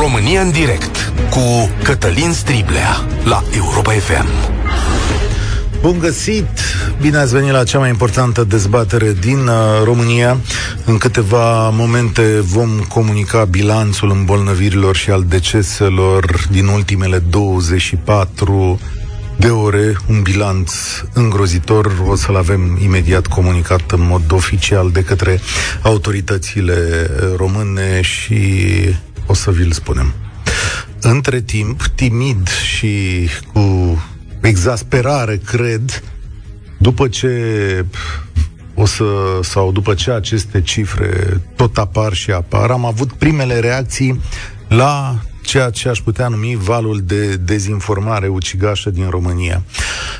România 0.00 0.40
în 0.40 0.50
direct 0.50 1.12
cu 1.30 1.70
Cătălin 1.82 2.32
Striblea 2.32 3.06
la 3.24 3.42
Europa 3.56 3.92
FM. 3.92 4.26
Bun 5.80 5.98
găsit! 5.98 6.48
Bine 7.00 7.16
ați 7.16 7.32
venit 7.32 7.50
la 7.50 7.64
cea 7.64 7.78
mai 7.78 7.88
importantă 7.88 8.44
dezbatere 8.44 9.12
din 9.12 9.46
uh, 9.46 9.54
România. 9.84 10.36
În 10.84 10.98
câteva 10.98 11.68
momente 11.68 12.40
vom 12.40 12.70
comunica 12.88 13.44
bilanțul 13.44 14.10
îmbolnăvirilor 14.10 14.96
și 14.96 15.10
al 15.10 15.24
deceselor 15.28 16.46
din 16.50 16.66
ultimele 16.66 17.18
24 17.18 18.80
de 19.36 19.48
ore, 19.48 19.96
un 20.08 20.22
bilanț 20.22 20.72
îngrozitor. 21.12 22.02
O 22.06 22.16
să-l 22.16 22.36
avem 22.36 22.78
imediat 22.82 23.26
comunicat 23.26 23.90
în 23.90 24.06
mod 24.06 24.32
oficial 24.32 24.90
de 24.90 25.02
către 25.02 25.40
autoritățile 25.82 27.10
române 27.36 28.00
și 28.00 28.38
o 29.30 29.34
să 29.34 29.50
vi-l 29.50 29.72
spunem. 29.72 30.14
Între 31.00 31.40
timp, 31.40 31.86
timid 31.86 32.48
și 32.48 33.28
cu 33.52 33.96
exasperare, 34.40 35.36
cred, 35.36 36.02
după 36.78 37.08
ce 37.08 37.34
o 38.74 38.86
să, 38.86 39.04
sau 39.42 39.72
după 39.72 39.94
ce 39.94 40.10
aceste 40.10 40.60
cifre 40.60 41.40
tot 41.56 41.78
apar 41.78 42.12
și 42.12 42.30
apar, 42.30 42.70
am 42.70 42.84
avut 42.84 43.12
primele 43.12 43.58
reacții 43.58 44.20
la 44.68 45.20
ceea 45.42 45.70
ce 45.70 45.88
aș 45.88 45.98
putea 45.98 46.28
numi 46.28 46.58
valul 46.62 47.00
de 47.04 47.36
dezinformare 47.36 48.28
ucigașă 48.28 48.90
din 48.90 49.08
România. 49.08 49.62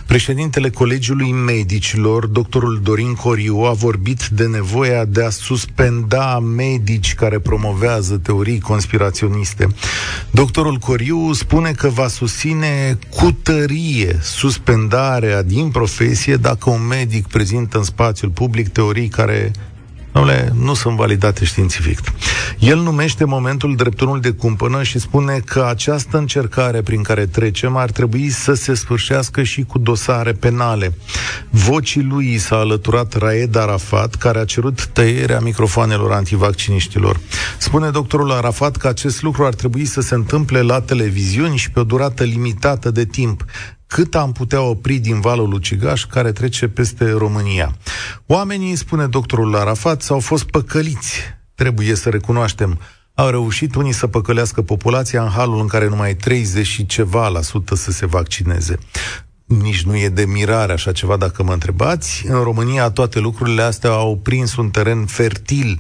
Președintele 0.07 0.71
Colegiului 0.71 1.33
Medicilor, 1.33 2.27
doctorul 2.27 2.81
Dorin 2.83 3.15
Coriu, 3.15 3.57
a 3.57 3.73
vorbit 3.73 4.27
de 4.27 4.47
nevoia 4.47 5.05
de 5.05 5.25
a 5.25 5.31
suspenda 5.31 6.39
medici 6.39 7.15
care 7.15 7.39
promovează 7.39 8.17
teorii 8.17 8.61
conspiraționiste. 8.61 9.69
Doctorul 10.31 10.77
Coriu 10.77 11.33
spune 11.33 11.71
că 11.71 11.89
va 11.89 12.09
susține 12.09 12.99
cu 13.17 13.33
tărie 13.43 14.19
suspendarea 14.23 15.43
din 15.43 15.69
profesie 15.69 16.37
dacă 16.37 16.71
un 16.71 16.87
medic 16.87 17.27
prezintă 17.27 17.79
în 17.79 17.85
spațiul 17.85 18.31
public 18.31 18.69
teorii 18.69 19.09
care 19.09 19.51
Dom'le, 20.13 20.49
nu 20.55 20.75
sunt 20.75 20.97
validate 20.97 21.45
științific. 21.45 22.01
El 22.61 22.79
numește 22.79 23.25
momentul 23.25 23.77
dreptunul 23.77 24.21
de 24.21 24.31
cumpănă 24.31 24.83
și 24.83 24.99
spune 24.99 25.43
că 25.45 25.67
această 25.69 26.19
încercare 26.19 26.83
prin 26.83 27.03
care 27.03 27.27
trecem 27.27 27.77
ar 27.77 27.91
trebui 27.91 28.29
să 28.29 28.55
se 28.55 28.75
sfârșească 28.75 29.43
și 29.43 29.63
cu 29.63 29.79
dosare 29.79 30.33
penale. 30.33 30.95
Vocii 31.51 32.03
lui 32.03 32.39
s-a 32.39 32.57
alăturat 32.57 33.15
Raed 33.15 33.57
Arafat, 33.57 34.15
care 34.15 34.39
a 34.39 34.45
cerut 34.45 34.87
tăierea 34.87 35.41
microfoanelor 35.41 36.13
antivacciniștilor. 36.13 37.21
Spune 37.59 37.91
doctorul 37.91 38.31
Arafat 38.31 38.77
că 38.77 38.89
acest 38.89 39.23
lucru 39.23 39.45
ar 39.45 39.55
trebui 39.55 39.85
să 39.85 40.01
se 40.01 40.15
întâmple 40.15 40.61
la 40.61 40.81
televiziuni 40.81 41.57
și 41.57 41.71
pe 41.71 41.81
o 41.81 41.85
durată 41.85 42.25
limitată 42.25 42.91
de 42.91 43.05
timp 43.05 43.45
cât 43.87 44.15
am 44.15 44.33
putea 44.33 44.61
opri 44.63 44.99
din 44.99 45.21
valul 45.21 45.53
ucigaș 45.53 46.05
care 46.05 46.33
trece 46.33 46.69
peste 46.69 47.11
România. 47.11 47.77
Oamenii, 48.27 48.77
spune 48.77 49.07
doctorul 49.07 49.57
Arafat, 49.57 50.03
s-au 50.03 50.19
fost 50.19 50.45
păcăliți. 50.45 51.40
Trebuie 51.61 51.95
să 51.95 52.09
recunoaștem. 52.09 52.79
Au 53.15 53.29
reușit 53.29 53.75
unii 53.75 53.93
să 53.93 54.07
păcălească 54.07 54.63
populația 54.63 55.23
în 55.23 55.29
halul 55.29 55.61
în 55.61 55.67
care 55.67 55.89
numai 55.89 56.15
30 56.15 56.67
și 56.67 56.87
ceva 56.87 57.29
la 57.29 57.41
sută 57.41 57.75
să 57.75 57.91
se 57.91 58.07
vaccineze. 58.07 58.79
Nici 59.45 59.83
nu 59.83 59.97
e 59.97 60.09
de 60.09 60.25
mirare 60.25 60.73
așa 60.73 60.93
ceva 60.93 61.17
dacă 61.17 61.43
mă 61.43 61.53
întrebați. 61.53 62.25
În 62.27 62.43
România 62.43 62.91
toate 62.91 63.19
lucrurile 63.19 63.63
astea 63.63 63.91
au 63.91 64.17
prins 64.17 64.57
un 64.57 64.71
teren 64.71 65.07
fertil 65.07 65.77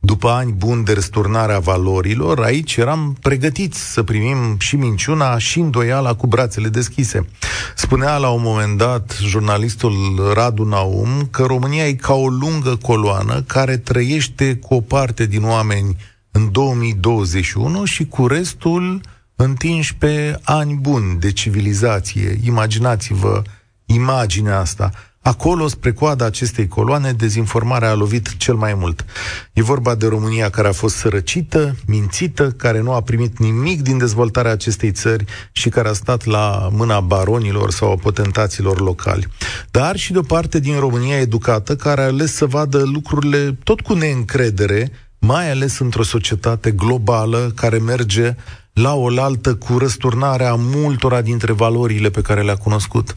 după 0.00 0.28
ani 0.28 0.52
buni 0.52 0.84
de 0.84 0.92
răsturnare 0.92 1.52
a 1.52 1.58
valorilor, 1.58 2.40
aici 2.40 2.76
eram 2.76 3.16
pregătiți 3.20 3.92
să 3.92 4.02
primim 4.02 4.56
și 4.58 4.76
minciuna 4.76 5.38
și 5.38 5.58
îndoiala 5.58 6.14
cu 6.14 6.26
brațele 6.26 6.68
deschise. 6.68 7.28
Spunea 7.76 8.16
la 8.16 8.28
un 8.28 8.42
moment 8.42 8.78
dat 8.78 9.18
jurnalistul 9.22 10.30
Radu 10.34 10.64
Naum 10.64 11.28
că 11.30 11.44
România 11.44 11.86
e 11.86 11.92
ca 11.92 12.14
o 12.14 12.28
lungă 12.28 12.76
coloană 12.76 13.42
care 13.42 13.76
trăiește 13.76 14.56
cu 14.56 14.74
o 14.74 14.80
parte 14.80 15.26
din 15.26 15.44
oameni 15.44 15.96
în 16.30 16.52
2021 16.52 17.84
și 17.84 18.06
cu 18.06 18.26
restul 18.26 19.00
întinși 19.36 19.94
pe 19.94 20.38
ani 20.42 20.74
buni 20.74 21.20
de 21.20 21.32
civilizație. 21.32 22.38
Imaginați-vă 22.44 23.42
imaginea 23.86 24.58
asta. 24.58 24.90
Acolo, 25.28 25.66
spre 25.66 25.92
coada 25.92 26.24
acestei 26.24 26.68
coloane, 26.68 27.12
dezinformarea 27.12 27.90
a 27.90 27.94
lovit 27.94 28.36
cel 28.36 28.54
mai 28.54 28.74
mult. 28.74 29.04
E 29.52 29.62
vorba 29.62 29.94
de 29.94 30.06
România 30.06 30.50
care 30.50 30.68
a 30.68 30.72
fost 30.72 30.96
sărăcită, 30.96 31.76
mințită, 31.86 32.50
care 32.50 32.80
nu 32.80 32.92
a 32.92 33.00
primit 33.00 33.38
nimic 33.38 33.82
din 33.82 33.98
dezvoltarea 33.98 34.52
acestei 34.52 34.92
țări 34.92 35.24
și 35.52 35.68
care 35.68 35.88
a 35.88 35.92
stat 35.92 36.24
la 36.24 36.68
mâna 36.72 37.00
baronilor 37.00 37.70
sau 37.70 37.92
a 37.92 37.96
potentaților 37.96 38.80
locali. 38.80 39.26
Dar 39.70 39.96
și 39.96 40.12
de 40.12 40.18
o 40.18 40.22
parte 40.22 40.60
din 40.60 40.78
România 40.78 41.18
educată 41.18 41.76
care 41.76 42.00
a 42.00 42.04
ales 42.04 42.34
să 42.34 42.46
vadă 42.46 42.82
lucrurile 42.84 43.58
tot 43.64 43.80
cu 43.80 43.94
neîncredere, 43.94 44.90
mai 45.18 45.50
ales 45.50 45.78
într-o 45.78 46.02
societate 46.02 46.70
globală 46.70 47.52
care 47.54 47.78
merge 47.78 48.34
la 48.72 48.94
oaltă 48.94 49.54
cu 49.54 49.78
răsturnarea 49.78 50.54
multora 50.54 51.20
dintre 51.20 51.52
valorile 51.52 52.10
pe 52.10 52.20
care 52.20 52.42
le-a 52.42 52.56
cunoscut. 52.56 53.12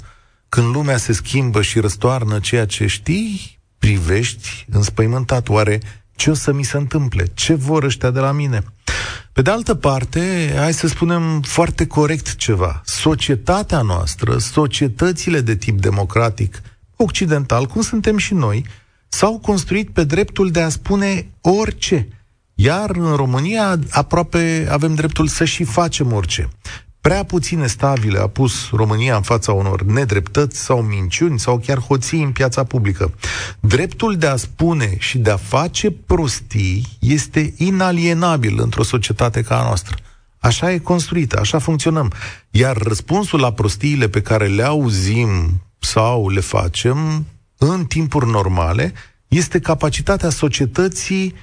Când 0.55 0.75
lumea 0.75 0.97
se 0.97 1.13
schimbă 1.13 1.61
și 1.61 1.79
răstoarnă 1.79 2.39
ceea 2.39 2.65
ce 2.65 2.87
știi, 2.87 3.59
privești 3.77 4.65
înspăimântat. 4.69 5.49
Oare 5.49 5.81
ce 6.15 6.29
o 6.29 6.33
să 6.33 6.51
mi 6.51 6.63
se 6.63 6.77
întâmple? 6.77 7.25
Ce 7.33 7.53
vor 7.53 7.83
ăștia 7.83 8.09
de 8.09 8.19
la 8.19 8.31
mine? 8.31 8.63
Pe 9.33 9.41
de 9.41 9.49
altă 9.49 9.75
parte, 9.75 10.53
hai 10.57 10.73
să 10.73 10.87
spunem 10.87 11.41
foarte 11.41 11.87
corect 11.87 12.35
ceva. 12.35 12.81
Societatea 12.85 13.81
noastră, 13.81 14.37
societățile 14.37 15.41
de 15.41 15.55
tip 15.55 15.79
democratic, 15.79 16.61
occidental, 16.95 17.65
cum 17.65 17.81
suntem 17.81 18.17
și 18.17 18.33
noi, 18.33 18.65
s-au 19.07 19.39
construit 19.39 19.89
pe 19.89 20.03
dreptul 20.03 20.51
de 20.51 20.61
a 20.61 20.69
spune 20.69 21.29
orice. 21.41 22.07
Iar 22.53 22.89
în 22.89 23.15
România 23.15 23.79
aproape 23.89 24.67
avem 24.69 24.95
dreptul 24.95 25.27
să 25.27 25.45
și 25.45 25.63
facem 25.63 26.13
orice 26.13 26.49
prea 27.01 27.23
puține 27.23 27.67
stabile 27.67 28.19
a 28.19 28.27
pus 28.27 28.69
România 28.71 29.15
în 29.15 29.21
fața 29.21 29.51
unor 29.51 29.81
nedreptăți 29.81 30.59
sau 30.59 30.81
minciuni 30.81 31.39
sau 31.39 31.57
chiar 31.57 31.79
hoții 31.79 32.23
în 32.23 32.31
piața 32.31 32.63
publică. 32.63 33.13
Dreptul 33.59 34.15
de 34.17 34.27
a 34.27 34.35
spune 34.35 34.95
și 34.97 35.17
de 35.17 35.29
a 35.31 35.37
face 35.37 35.91
prostii 35.91 36.97
este 36.99 37.53
inalienabil 37.57 38.59
într-o 38.61 38.83
societate 38.83 39.41
ca 39.41 39.59
a 39.59 39.63
noastră. 39.63 39.95
Așa 40.39 40.71
e 40.71 40.77
construită, 40.77 41.39
așa 41.39 41.59
funcționăm. 41.59 42.11
Iar 42.49 42.77
răspunsul 42.77 43.39
la 43.39 43.53
prostiile 43.53 44.09
pe 44.09 44.21
care 44.21 44.47
le 44.47 44.63
auzim 44.63 45.61
sau 45.79 46.29
le 46.29 46.39
facem 46.39 47.25
în 47.57 47.85
timpuri 47.85 48.29
normale 48.29 48.93
este 49.27 49.59
capacitatea 49.59 50.29
societății 50.29 51.35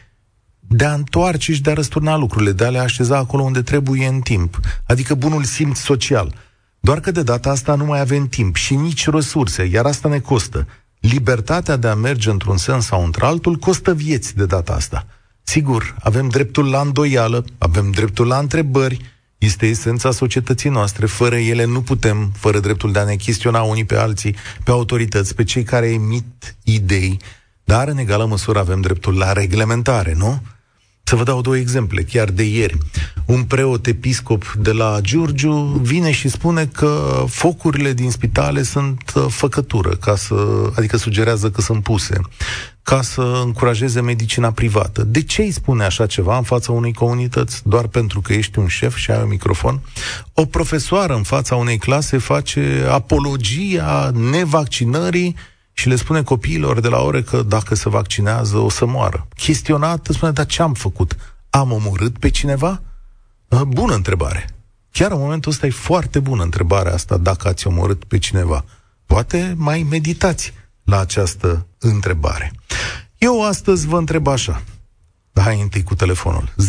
de 0.69 0.85
a 0.85 0.95
întoarce 0.95 1.53
și 1.53 1.63
de 1.63 1.71
a 1.71 1.75
răsturna 1.75 2.17
lucrurile, 2.17 2.53
de 2.53 2.65
a 2.65 2.71
le 2.71 2.79
așeza 2.79 3.17
acolo 3.17 3.43
unde 3.43 3.63
trebuie 3.63 4.07
în 4.07 4.21
timp. 4.21 4.61
Adică 4.87 5.15
bunul 5.15 5.45
simț 5.45 5.79
social. 5.79 6.35
Doar 6.81 7.01
că 7.01 7.11
de 7.11 7.23
data 7.23 7.51
asta 7.51 7.75
nu 7.75 7.85
mai 7.85 8.01
avem 8.01 8.29
timp 8.29 8.57
și 8.57 8.75
nici 8.75 9.09
resurse, 9.09 9.65
iar 9.65 9.87
asta 9.87 10.09
ne 10.09 10.19
costă. 10.19 10.67
Libertatea 11.01 11.77
de 11.77 11.89
a 11.89 11.95
merge 11.95 12.31
într-un 12.31 12.57
sens 12.57 12.85
sau 12.85 13.05
într-altul 13.05 13.57
costă 13.57 13.95
vieți 13.95 14.37
de 14.37 14.47
data 14.47 14.73
asta. 14.73 15.07
Sigur, 15.43 15.97
avem 16.03 16.29
dreptul 16.29 16.71
la 16.71 16.81
îndoială, 16.81 17.45
avem 17.59 17.91
dreptul 17.91 18.27
la 18.27 18.39
întrebări, 18.39 19.01
este 19.39 19.67
esența 19.67 20.11
societății 20.11 20.71
noastre. 20.71 21.07
Fără 21.07 21.37
ele 21.37 21.65
nu 21.65 21.83
putem, 21.83 22.33
fără 22.37 22.59
dreptul 22.59 22.93
de 22.93 22.99
a 22.99 23.05
ne 23.05 23.15
chestiona 23.15 23.63
unii 23.63 23.85
pe 23.85 23.97
alții, 23.97 24.35
pe 24.65 24.71
autorități, 24.71 25.35
pe 25.35 25.45
cei 25.45 25.63
care 25.63 25.91
emit 25.91 26.57
idei, 26.65 27.21
dar 27.65 27.89
în 27.89 27.99
egală 27.99 28.27
măsură 28.27 28.59
avem 28.59 28.81
dreptul 28.81 29.17
la 29.17 29.33
reglementare, 29.33 30.15
nu? 30.17 30.43
Să 31.09 31.17
vă 31.17 31.23
dau 31.23 31.41
două 31.41 31.57
exemple, 31.57 32.03
chiar 32.03 32.31
de 32.31 32.43
ieri. 32.43 32.79
Un 33.27 33.43
preot 33.43 33.87
episcop 33.87 34.53
de 34.53 34.73
la 34.73 34.99
Giurgiu 35.01 35.53
vine 35.83 36.11
și 36.11 36.29
spune 36.29 36.67
că 36.67 37.25
focurile 37.29 37.93
din 37.93 38.11
spitale 38.11 38.63
sunt 38.63 39.13
uh, 39.15 39.25
făcătură, 39.29 39.89
ca 39.89 40.17
să, 40.17 40.35
adică 40.77 40.97
sugerează 40.97 41.51
că 41.51 41.61
sunt 41.61 41.83
puse, 41.83 42.21
ca 42.83 43.03
să 43.03 43.41
încurajeze 43.45 44.01
medicina 44.01 44.51
privată. 44.51 45.05
De 45.05 45.23
ce 45.23 45.43
îi 45.43 45.51
spune 45.51 45.85
așa 45.85 46.07
ceva 46.07 46.37
în 46.37 46.43
fața 46.43 46.73
unei 46.73 46.93
comunități? 46.93 47.69
Doar 47.69 47.87
pentru 47.87 48.21
că 48.21 48.33
ești 48.33 48.59
un 48.59 48.67
șef 48.67 48.97
și 48.97 49.11
ai 49.11 49.23
un 49.23 49.29
microfon? 49.29 49.81
O 50.35 50.45
profesoară 50.45 51.15
în 51.15 51.23
fața 51.23 51.57
unei 51.57 51.79
clase 51.79 52.19
face 52.19 52.87
apologia 52.91 54.11
nevaccinării 54.15 55.37
și 55.79 55.89
le 55.89 55.97
spune 55.97 56.23
copiilor 56.23 56.81
de 56.81 56.89
la 56.89 57.01
ore 57.01 57.23
că 57.23 57.43
dacă 57.43 57.75
se 57.75 57.89
vaccinează 57.89 58.57
o 58.57 58.71
să 58.71 58.87
moară. 58.87 59.29
Chestionat, 59.35 60.09
spune, 60.11 60.33
dar 60.33 60.47
ce 60.47 60.63
am 60.63 60.75
făcut? 60.75 61.17
Am 61.51 61.73
omorât 61.73 62.19
pe 62.19 62.29
cineva? 62.29 62.83
Uh, 63.49 63.61
bună 63.61 63.95
întrebare. 63.95 64.49
Chiar 64.91 65.11
în 65.11 65.19
momentul 65.19 65.51
ăsta 65.51 65.67
e 65.67 65.71
foarte 65.71 66.19
bună 66.19 66.43
întrebarea 66.43 66.93
asta, 66.93 67.17
dacă 67.17 67.49
ați 67.49 67.67
omorât 67.67 68.05
pe 68.05 68.19
cineva. 68.19 68.65
Poate 69.07 69.55
mai 69.57 69.87
meditați 69.91 70.53
la 70.85 71.01
această 71.01 71.67
întrebare. 71.79 72.53
Eu 73.19 73.45
astăzi 73.45 73.87
vă 73.87 73.99
întreb 73.99 74.27
așa. 74.27 74.63
Hai 75.35 75.61
întâi 75.61 75.83
cu 75.83 75.95
telefonul. 75.95 76.53
0372069599. 76.57 76.61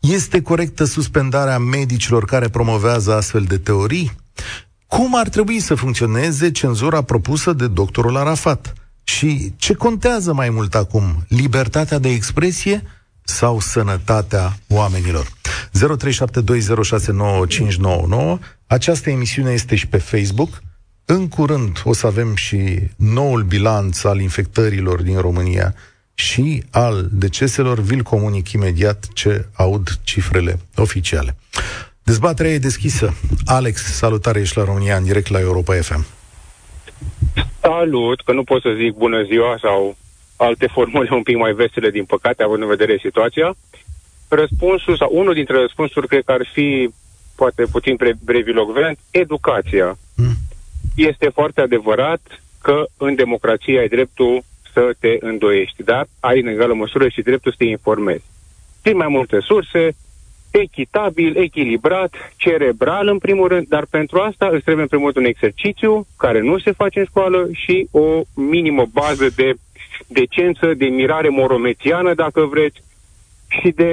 Este 0.00 0.42
corectă 0.42 0.84
suspendarea 0.84 1.58
medicilor 1.58 2.24
care 2.24 2.48
promovează 2.48 3.14
astfel 3.14 3.42
de 3.42 3.58
teorii? 3.58 4.12
Cum 4.88 5.16
ar 5.16 5.28
trebui 5.28 5.60
să 5.60 5.74
funcționeze 5.74 6.50
cenzura 6.50 7.02
propusă 7.02 7.52
de 7.52 7.66
doctorul 7.66 8.16
Arafat? 8.16 8.72
Și 9.04 9.52
ce 9.56 9.74
contează 9.74 10.32
mai 10.32 10.50
mult 10.50 10.74
acum? 10.74 11.24
Libertatea 11.28 11.98
de 11.98 12.08
expresie 12.08 12.82
sau 13.22 13.60
sănătatea 13.60 14.58
oamenilor? 14.68 15.26
0372069599 15.26 15.30
Această 18.66 19.10
emisiune 19.10 19.50
este 19.50 19.76
și 19.76 19.86
pe 19.86 19.98
Facebook. 19.98 20.62
În 21.04 21.28
curând 21.28 21.82
o 21.84 21.92
să 21.92 22.06
avem 22.06 22.34
și 22.34 22.78
noul 22.96 23.42
bilanț 23.42 24.04
al 24.04 24.20
infectărilor 24.20 25.02
din 25.02 25.18
România 25.18 25.74
și 26.14 26.62
al 26.70 27.08
deceselor. 27.12 27.80
Vi-l 27.80 28.02
comunic 28.02 28.50
imediat 28.50 29.06
ce 29.12 29.48
aud 29.52 29.98
cifrele 30.02 30.58
oficiale. 30.76 31.36
Dezbaterea 32.08 32.52
e 32.52 32.58
deschisă. 32.58 33.14
Alex, 33.44 33.82
salutare, 33.82 34.40
ești 34.40 34.56
la 34.56 34.64
România 34.64 34.96
în 34.96 35.04
direct 35.04 35.28
la 35.28 35.40
Europa 35.40 35.74
FM. 35.74 36.06
Salut, 37.60 38.20
că 38.20 38.32
nu 38.32 38.44
pot 38.44 38.62
să 38.62 38.74
zic 38.76 38.92
bună 38.92 39.22
ziua 39.22 39.58
sau 39.62 39.96
alte 40.36 40.66
formule 40.66 41.08
un 41.10 41.22
pic 41.22 41.36
mai 41.36 41.52
vesele, 41.52 41.90
din 41.90 42.04
păcate, 42.04 42.42
având 42.42 42.62
în 42.62 42.68
vedere 42.68 42.98
situația. 43.02 43.56
Răspunsul, 44.28 44.96
sau 44.96 45.10
unul 45.12 45.34
dintre 45.34 45.60
răspunsuri, 45.60 46.08
cred 46.08 46.24
că 46.24 46.32
ar 46.32 46.48
fi, 46.52 46.90
poate 47.34 47.62
puțin 47.70 47.96
brevilogvent, 48.24 48.98
educația. 49.10 49.98
Mm. 50.14 50.36
Este 50.94 51.28
foarte 51.28 51.60
adevărat 51.60 52.20
că 52.62 52.84
în 52.96 53.14
democrație 53.14 53.78
ai 53.78 53.88
dreptul 53.88 54.42
să 54.72 54.90
te 54.98 55.16
îndoiești, 55.20 55.82
dar 55.82 56.06
ai 56.20 56.40
în 56.40 56.46
egală 56.46 56.74
măsură 56.74 57.08
și 57.08 57.22
dreptul 57.22 57.50
să 57.50 57.58
te 57.58 57.64
informezi. 57.64 58.24
Din 58.82 58.96
mai 58.96 59.08
multe 59.08 59.40
surse, 59.40 59.96
echitabil, 60.50 61.36
echilibrat, 61.36 62.14
cerebral 62.36 63.08
în 63.08 63.18
primul 63.18 63.48
rând, 63.48 63.66
dar 63.68 63.86
pentru 63.90 64.18
asta 64.18 64.48
îți 64.52 64.62
trebuie 64.62 64.82
în 64.82 64.88
primul 64.88 65.10
rând 65.12 65.24
un 65.24 65.30
exercițiu 65.30 66.06
care 66.16 66.40
nu 66.40 66.58
se 66.58 66.72
face 66.72 66.98
în 66.98 67.04
școală 67.04 67.48
și 67.52 67.88
o 67.90 68.22
minimă 68.34 68.84
bază 68.92 69.28
de 69.36 69.54
decență, 70.06 70.74
de 70.76 70.84
mirare 70.84 71.28
moromețiană, 71.28 72.14
dacă 72.14 72.40
vreți, 72.40 72.82
și 73.48 73.70
de... 73.70 73.92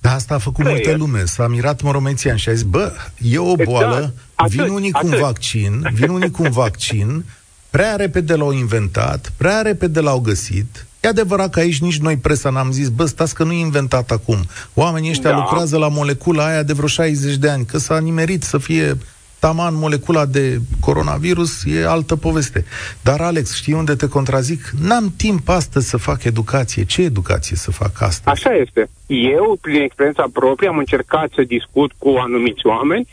Da, 0.00 0.12
asta 0.12 0.34
a 0.34 0.38
făcut 0.38 0.64
Creier. 0.64 0.84
multă 0.84 0.98
lume. 0.98 1.24
S-a 1.24 1.48
mirat 1.48 1.82
moromețian 1.82 2.36
și 2.36 2.48
a 2.48 2.52
zis, 2.52 2.62
bă, 2.62 2.92
e 3.18 3.38
o 3.38 3.50
exact. 3.50 3.68
boală, 3.68 3.96
exact. 3.96 4.14
atât, 4.34 4.52
vin 4.52 4.68
unii 4.68 4.92
atât. 4.92 5.08
cu 5.08 5.14
un 5.14 5.20
vaccin, 5.20 5.88
vin 5.92 6.08
unii 6.08 6.30
cu 6.30 6.42
un 6.42 6.50
vaccin, 6.50 7.24
prea 7.70 7.96
repede 7.96 8.34
l-au 8.34 8.52
inventat, 8.52 9.32
prea 9.36 9.62
repede 9.62 10.00
l-au 10.00 10.20
găsit, 10.20 10.86
E 11.02 11.08
adevărat 11.08 11.50
că 11.50 11.58
aici 11.58 11.80
nici 11.80 11.98
noi 11.98 12.16
presa 12.16 12.50
n-am 12.50 12.70
zis, 12.70 12.88
bă, 12.88 13.04
stați 13.04 13.34
că 13.34 13.44
nu 13.44 13.52
e 13.52 13.58
inventat 13.58 14.10
acum. 14.10 14.36
Oamenii 14.74 15.10
ăștia 15.10 15.30
da. 15.30 15.36
lucrează 15.36 15.78
la 15.78 15.88
molecula 15.88 16.46
aia 16.46 16.62
de 16.62 16.72
vreo 16.72 16.88
60 16.88 17.36
de 17.36 17.48
ani, 17.48 17.64
că 17.64 17.78
s-a 17.78 17.98
nimerit 17.98 18.42
să 18.42 18.58
fie 18.58 18.96
taman 19.38 19.74
molecula 19.74 20.26
de 20.26 20.58
coronavirus, 20.80 21.64
e 21.64 21.86
altă 21.86 22.16
poveste. 22.16 22.64
Dar, 23.02 23.20
Alex, 23.20 23.54
știi 23.54 23.72
unde 23.72 23.94
te 23.94 24.08
contrazic? 24.08 24.70
N-am 24.80 25.14
timp 25.16 25.48
astăzi 25.48 25.88
să 25.88 25.96
fac 25.96 26.24
educație. 26.24 26.84
Ce 26.84 27.02
educație 27.02 27.56
să 27.56 27.70
fac 27.70 28.00
astăzi? 28.00 28.28
Așa 28.36 28.54
este. 28.54 28.90
Eu, 29.06 29.58
prin 29.60 29.80
experiența 29.80 30.26
proprie, 30.32 30.68
am 30.68 30.78
încercat 30.78 31.30
să 31.34 31.42
discut 31.42 31.92
cu 31.98 32.08
anumiți 32.08 32.66
oameni 32.66 33.06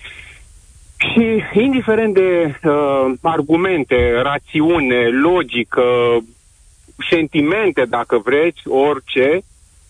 și, 0.98 1.44
indiferent 1.60 2.14
de 2.14 2.56
uh, 2.64 3.14
argumente, 3.22 3.96
rațiune, 4.24 5.08
logică, 5.08 5.84
sentimente, 7.10 7.86
dacă 7.90 8.22
vreți, 8.26 8.68
orice, 8.68 9.42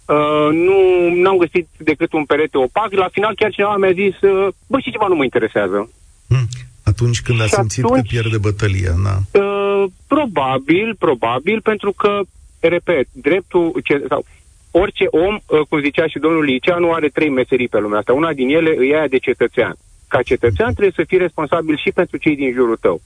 uh, 0.06 0.50
nu 0.52 1.10
n-am 1.22 1.38
găsit 1.38 1.68
decât 1.78 2.14
un 2.14 2.26
perete 2.26 2.58
opac. 2.58 2.92
La 2.92 3.08
final 3.12 3.34
chiar 3.36 3.52
cineva 3.52 3.78
mi-a 3.78 3.92
zis, 3.92 4.22
uh, 4.22 4.48
bă, 4.68 4.80
și 4.80 4.92
ceva 4.92 5.08
nu 5.08 5.16
mă 5.16 5.24
interesează. 5.24 5.90
Hmm. 6.28 6.48
Atunci 6.84 7.22
când 7.22 7.42
a 7.42 7.46
simțit 7.46 7.84
atunci, 7.84 8.02
că 8.02 8.08
pierde 8.08 8.38
bătălia, 8.38 8.94
na? 9.04 9.42
Uh, 9.42 9.84
probabil, 10.08 10.96
probabil, 11.00 11.62
pentru 11.62 11.92
că, 11.92 12.20
repet, 12.60 13.08
dreptul, 13.12 13.82
ce, 13.84 14.06
sau, 14.08 14.26
orice 14.72 15.06
om, 15.10 15.36
uh, 15.36 15.60
cum 15.70 15.82
zicea 15.82 16.08
și 16.08 16.20
domnul 16.20 16.44
Liceanu, 16.44 16.92
are 16.92 17.08
trei 17.08 17.30
meserii 17.30 17.68
pe 17.68 17.80
lumea 17.80 18.00
asta. 18.00 18.14
Una 18.14 18.34
din 18.34 18.50
ele 18.50 18.70
e 18.70 18.96
aia 18.98 19.08
de 19.08 19.18
cetățean. 19.18 19.76
Ca 20.08 20.22
cetățean 20.22 20.72
trebuie 20.72 20.94
să 20.96 21.04
fii 21.08 21.18
responsabil 21.18 21.78
și 21.78 21.92
pentru 21.92 22.18
cei 22.18 22.36
din 22.36 22.52
jurul 22.54 22.78
tău. 22.82 23.02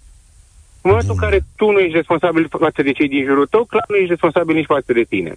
În 0.84 0.90
momentul 0.90 1.16
în 1.18 1.24
care 1.26 1.40
tu 1.56 1.72
nu 1.72 1.80
ești 1.80 1.96
responsabil 1.96 2.48
față 2.50 2.82
de 2.82 2.92
cei 2.92 3.08
din 3.08 3.26
jurul 3.26 3.46
tău, 3.46 3.64
clar 3.64 3.86
nu 3.88 3.96
ești 3.96 4.10
responsabil 4.10 4.56
nici 4.56 4.74
față 4.76 4.94
de 4.94 5.04
tine. 5.04 5.34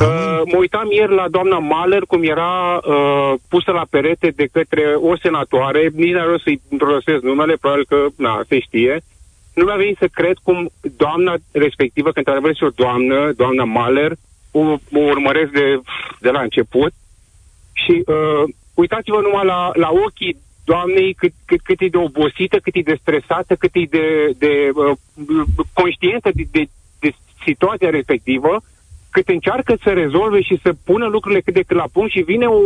Uh, 0.00 0.40
mă 0.52 0.56
uitam 0.58 0.88
ieri 0.90 1.14
la 1.14 1.28
doamna 1.28 1.58
Mahler 1.58 2.02
cum 2.02 2.22
era 2.22 2.80
uh, 2.84 3.32
pusă 3.48 3.70
la 3.70 3.84
perete 3.90 4.32
de 4.36 4.46
către 4.52 4.94
o 4.94 5.16
senatoare, 5.16 5.90
nici 5.94 6.12
n-ar 6.12 6.40
să-i 6.44 6.60
rostesc 6.78 7.22
numele, 7.22 7.54
probabil 7.60 7.84
că, 7.88 8.06
na, 8.16 8.42
se 8.48 8.58
știe. 8.60 9.02
Nu 9.54 9.64
mi-a 9.64 9.76
venit 9.76 9.96
să 9.98 10.06
cred 10.06 10.36
cum 10.42 10.70
doamna 10.96 11.34
respectivă, 11.50 12.10
că 12.10 12.18
într-adevăr 12.18 12.50
este 12.50 12.64
o 12.64 12.76
doamnă, 12.82 13.32
doamna 13.36 13.64
Mahler, 13.64 14.12
o, 14.50 14.60
o 14.92 15.00
urmăresc 15.14 15.50
de, 15.50 15.80
de 16.20 16.30
la 16.30 16.40
început 16.40 16.92
și 17.72 18.02
uh, 18.06 18.44
uitați-vă 18.74 19.20
numai 19.20 19.44
la, 19.44 19.70
la 19.74 19.90
ochii 20.06 20.36
doamnei 20.64 21.14
cât, 21.14 21.32
cât, 21.44 21.60
cât 21.60 21.80
e 21.80 21.86
de 21.86 21.96
obosită, 21.96 22.58
cât 22.58 22.74
e 22.74 22.80
de 22.80 22.98
stresată, 23.00 23.54
cât 23.54 23.70
e 23.72 23.84
de, 23.90 24.34
de 24.38 24.70
uh, 24.74 24.96
conștientă 25.72 26.30
de, 26.34 26.44
de, 26.50 26.64
de 26.98 27.10
situația 27.44 27.90
respectivă, 27.90 28.62
cât 29.10 29.28
încearcă 29.28 29.76
să 29.82 29.90
rezolve 29.90 30.40
și 30.40 30.58
să 30.62 30.74
pună 30.84 31.06
lucrurile 31.06 31.40
cât 31.40 31.54
de 31.54 31.62
cât 31.62 31.76
la 31.76 31.88
punct 31.92 32.10
și 32.10 32.20
vine 32.20 32.46
o 32.46 32.60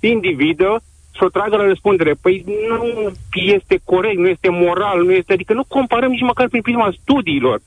individă 0.00 0.82
să 1.18 1.24
o 1.24 1.28
tragă 1.28 1.56
la 1.56 1.66
răspundere. 1.66 2.14
Păi 2.20 2.44
nu 2.46 3.12
este 3.32 3.80
corect, 3.84 4.18
nu 4.18 4.28
este 4.28 4.48
moral, 4.48 5.04
nu 5.04 5.12
este, 5.12 5.32
adică 5.32 5.52
nu 5.52 5.64
comparăm 5.64 6.10
nici 6.10 6.20
măcar 6.30 6.48
prin 6.48 6.62
prisma 6.62 6.94
studiilor. 7.00 7.60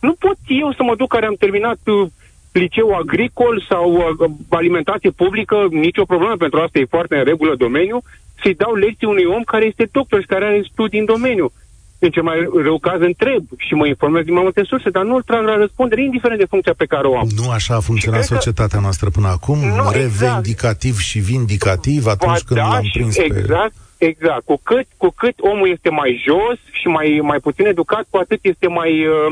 Nu 0.00 0.12
pot 0.12 0.36
eu 0.46 0.72
să 0.72 0.82
mă 0.82 0.94
duc 0.96 1.08
care 1.08 1.26
am 1.26 1.34
terminat 1.38 1.78
uh, 1.84 2.08
liceu 2.52 2.90
agricol 2.94 3.64
sau 3.68 3.92
uh, 3.92 4.30
alimentație 4.48 5.10
publică, 5.10 5.66
nicio 5.70 6.04
problemă, 6.04 6.36
pentru 6.36 6.60
asta 6.60 6.78
e 6.78 6.94
foarte 6.96 7.16
în 7.16 7.24
regulă 7.24 7.54
domeniu, 7.56 8.02
să-i 8.42 8.54
dau 8.54 8.74
lecții 8.74 9.06
unui 9.06 9.24
om 9.24 9.42
care 9.42 9.64
este 9.64 9.88
doctor 9.92 10.20
și 10.20 10.26
care 10.26 10.44
are 10.44 10.68
studii 10.72 10.98
în 10.98 11.04
domeniu. 11.04 11.52
În 11.98 12.10
ce 12.10 12.20
mai 12.20 12.48
rău 12.62 12.78
caz 12.78 13.00
întreb 13.00 13.44
și 13.56 13.74
mă 13.74 13.86
informez 13.86 14.24
din 14.24 14.34
mai 14.34 14.42
multe 14.42 14.62
surse, 14.64 14.90
dar 14.90 15.04
nu 15.04 15.14
îl 15.14 15.22
trag 15.22 15.44
la 15.44 15.56
răspundere, 15.56 16.02
indiferent 16.02 16.40
de 16.40 16.46
funcția 16.46 16.74
pe 16.76 16.84
care 16.84 17.06
o 17.06 17.18
am. 17.18 17.28
Nu 17.36 17.50
așa 17.50 17.74
a 17.74 17.80
funcționat 17.80 18.24
societatea 18.24 18.78
că... 18.78 18.82
noastră 18.82 19.10
până 19.10 19.28
acum, 19.28 19.58
nu, 19.58 19.90
revendicativ 19.90 20.94
exact. 20.96 21.08
și 21.08 21.18
vindicativ 21.18 22.06
atunci 22.06 22.42
ba, 22.42 22.46
când 22.46 22.60
da, 22.60 22.68
l-am 22.68 22.88
prins 22.92 23.16
exact, 23.16 23.74
pe... 23.98 24.06
Exact, 24.06 24.44
cu 24.44 24.60
cât, 24.62 24.86
cu 24.96 25.08
cât 25.16 25.34
omul 25.40 25.68
este 25.68 25.90
mai 25.90 26.22
jos 26.26 26.58
și 26.80 26.86
mai, 26.86 27.20
mai 27.22 27.38
puțin 27.38 27.66
educat, 27.66 28.04
cu 28.10 28.16
atât 28.16 28.38
este 28.42 28.66
mai, 28.68 29.06
uh, 29.06 29.30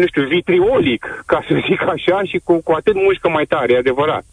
nu 0.00 0.06
știu, 0.06 0.22
vitriolic, 0.26 1.22
ca 1.26 1.44
să 1.48 1.54
zic 1.68 1.80
așa, 1.82 2.22
și 2.30 2.40
cu, 2.44 2.60
cu 2.62 2.72
atât 2.72 2.94
mușcă 2.94 3.28
mai 3.28 3.44
tare, 3.44 3.72
e 3.72 3.78
adevărat. 3.78 4.24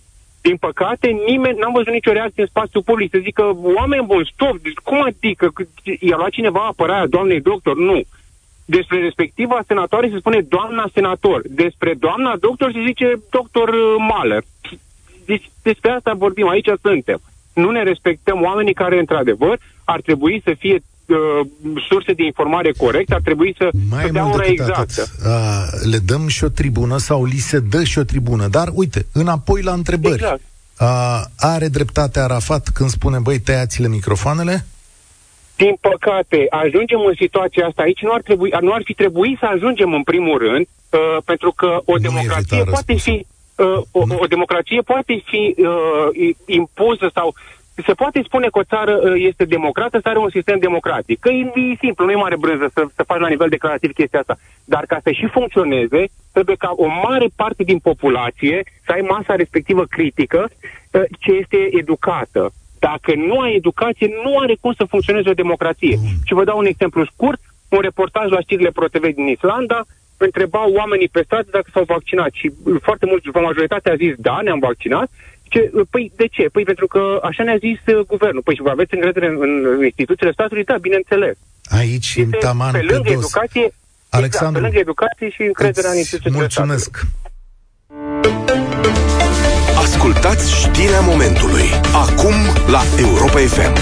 Din 0.47 0.57
păcate, 0.57 1.07
nimeni, 1.07 1.57
n-am 1.57 1.73
văzut 1.73 1.93
nicio 1.93 2.11
reacție 2.11 2.41
în 2.41 2.47
spațiu 2.47 2.81
public 2.81 3.09
să 3.11 3.19
zică, 3.21 3.43
oameni 3.77 4.05
buni, 4.05 4.29
stop, 4.33 4.55
cum 4.83 5.01
adică, 5.01 5.53
i-a 5.99 6.17
luat 6.17 6.29
cineva 6.29 6.65
apărarea 6.65 7.07
doamnei 7.07 7.41
doctor? 7.41 7.75
Nu. 7.77 8.01
Despre 8.65 8.99
respectiva 8.99 9.59
senatoare 9.67 10.09
se 10.09 10.17
spune 10.17 10.41
doamna 10.41 10.85
senator. 10.93 11.41
Despre 11.49 11.93
doamna 11.93 12.35
doctor 12.39 12.71
se 12.71 12.83
zice 12.85 13.21
doctor 13.29 13.69
Mahler. 14.09 14.43
Deci, 15.25 15.49
despre 15.63 15.91
asta 15.91 16.13
vorbim, 16.13 16.47
aici 16.47 16.69
suntem. 16.81 17.19
Nu 17.53 17.69
ne 17.69 17.83
respectăm 17.83 18.41
oamenii 18.41 18.73
care, 18.73 18.99
într-adevăr, 18.99 19.57
ar 19.85 20.01
trebui 20.01 20.41
să 20.43 20.53
fie 20.57 20.77
uh, 21.05 21.47
surse 21.87 22.13
de 22.13 22.23
informare 22.23 22.71
corecte, 22.71 23.13
ar 23.13 23.21
trebui 23.23 23.55
să, 23.57 23.69
Mai 23.89 24.03
să 24.05 24.11
dea 24.11 24.33
ora 24.33 24.45
exactă. 24.45 25.05
Uh, 25.25 25.89
le 25.91 25.97
dăm 25.97 26.27
și 26.27 26.43
o 26.43 26.49
tribună 26.49 26.97
sau 26.97 27.25
li 27.25 27.37
se 27.37 27.59
dă 27.59 27.83
și 27.83 27.99
o 27.99 28.03
tribună. 28.03 28.47
Dar, 28.47 28.69
uite, 28.73 29.05
înapoi 29.13 29.61
la 29.61 29.71
întrebări. 29.71 30.13
Exact. 30.13 30.41
Uh, 30.79 31.21
are 31.37 31.67
dreptate 31.67 32.19
Arafat 32.19 32.67
când 32.73 32.89
spune, 32.89 33.19
băi, 33.19 33.39
tăiați-le 33.39 33.87
microfoanele? 33.87 34.65
Din 35.55 35.75
păcate, 35.81 36.47
ajungem 36.49 36.99
în 36.99 37.13
situația 37.17 37.65
asta 37.65 37.81
aici, 37.81 38.01
nu 38.01 38.11
ar, 38.11 38.21
trebui, 38.21 38.53
nu 38.61 38.73
ar 38.73 38.81
fi 38.83 38.93
trebuit 38.93 39.37
să 39.39 39.45
ajungem 39.45 39.93
în 39.93 40.03
primul 40.03 40.37
rând, 40.37 40.67
uh, 40.89 41.17
pentru 41.25 41.51
că 41.51 41.81
o 41.85 41.93
nu 41.93 41.99
democrație 41.99 42.63
poate 42.63 42.93
fi 42.93 43.25
uh, 43.55 43.81
o, 43.91 44.03
o 44.19 44.25
democrație 44.25 44.81
poate 44.81 45.23
fi 45.25 45.55
uh, 45.57 46.35
impusă 46.45 47.09
sau 47.13 47.35
se 47.85 47.93
poate 47.93 48.21
spune 48.23 48.47
că 48.47 48.59
o 48.59 48.63
țară 48.63 48.99
uh, 49.03 49.13
este 49.15 49.45
democrată, 49.45 49.99
să 50.01 50.07
are 50.09 50.17
un 50.19 50.29
sistem 50.29 50.59
democratic. 50.59 51.19
Că 51.19 51.29
e, 51.29 51.51
e 51.55 51.75
simplu, 51.79 52.05
nu 52.05 52.11
e 52.11 52.15
mare 52.15 52.37
brânză 52.37 52.69
să, 52.73 52.85
să 52.95 53.03
faci 53.03 53.19
la 53.19 53.27
nivel 53.27 53.49
declarativ 53.49 53.91
chestia 53.93 54.19
asta. 54.19 54.37
Dar 54.65 54.85
ca 54.85 54.99
să 55.03 55.11
și 55.11 55.27
funcționeze, 55.27 56.05
trebuie 56.31 56.55
ca 56.55 56.71
o 56.75 56.87
mare 56.87 57.27
parte 57.35 57.63
din 57.63 57.79
populație 57.79 58.63
să 58.85 58.91
ai 58.91 59.01
masa 59.01 59.35
respectivă 59.35 59.85
critică 59.85 60.49
uh, 60.49 61.01
ce 61.19 61.31
este 61.31 61.67
educată. 61.71 62.51
Dacă 62.79 63.13
nu 63.15 63.39
ai 63.39 63.55
educație, 63.55 64.07
nu 64.23 64.37
are 64.37 64.55
cum 64.61 64.73
să 64.73 64.83
funcționeze 64.83 65.29
o 65.29 65.41
democrație. 65.43 65.97
Și 66.25 66.33
vă 66.33 66.43
dau 66.43 66.57
un 66.57 66.65
exemplu 66.65 67.05
scurt, 67.05 67.39
un 67.69 67.79
reportaj 67.79 68.29
la 68.29 68.41
știrile 68.41 68.69
ProTV 68.69 69.13
din 69.13 69.27
Islanda, 69.27 69.85
întrebau 70.17 70.71
oamenii 70.71 71.07
pe 71.07 71.21
stradă 71.23 71.47
dacă 71.51 71.69
s-au 71.73 71.83
vaccinat 71.83 72.31
și 72.33 72.51
foarte 72.81 73.05
mulți, 73.05 73.27
majoritatea 73.27 73.91
a 73.91 73.95
zis 73.95 74.13
da, 74.17 74.39
ne-am 74.43 74.59
vaccinat. 74.59 75.09
Ce, 75.55 75.71
păi 75.89 76.11
de 76.15 76.27
ce? 76.27 76.43
Păi 76.51 76.63
pentru 76.63 76.87
că 76.87 77.19
așa 77.23 77.43
ne-a 77.43 77.59
zis 77.67 77.79
uh, 77.95 78.05
guvernul. 78.07 78.41
Păi 78.41 78.55
și 78.55 78.61
vă 78.61 78.69
aveți 78.69 78.93
încredere 78.93 79.27
în, 79.27 79.37
în 79.75 79.83
instituțiile 79.83 80.31
statului? 80.31 80.63
Da, 80.63 80.77
bineînțeles. 80.77 81.35
Aici, 81.79 82.07
este 82.07 82.21
în 82.21 82.31
taman 82.39 82.71
pe 82.71 82.77
lângă 82.77 83.09
pe 83.09 83.13
dos. 83.13 83.23
educație, 83.23 83.73
Alexandru, 84.09 84.25
exact, 84.29 84.53
pe 84.53 84.59
lângă 84.59 84.79
educație 84.79 85.29
și 85.29 85.41
încrederea 85.41 85.91
în 85.91 85.97
instituțiile 85.97 86.37
mulțumesc. 86.37 86.91
statului. 86.95 87.23
Ascultați 89.85 90.45
știrea 90.63 90.99
momentului. 90.99 91.67
Acum 92.05 92.35
la 92.75 92.81
Europa 92.99 93.39
FM. 93.39 93.73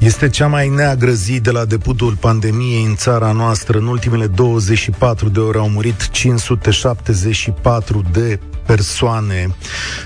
Este 0.00 0.28
cea 0.28 0.46
mai 0.46 0.68
neagră 0.68 1.10
zi 1.10 1.40
de 1.40 1.50
la 1.50 1.64
debutul 1.64 2.16
pandemiei 2.20 2.84
în 2.84 2.94
țara 2.94 3.32
noastră. 3.32 3.78
În 3.78 3.86
ultimele 3.86 4.26
24 4.26 5.28
de 5.28 5.40
ore 5.40 5.58
au 5.58 5.68
murit 5.68 6.08
574 6.08 8.02
de 8.12 8.38
persoane. 8.66 9.54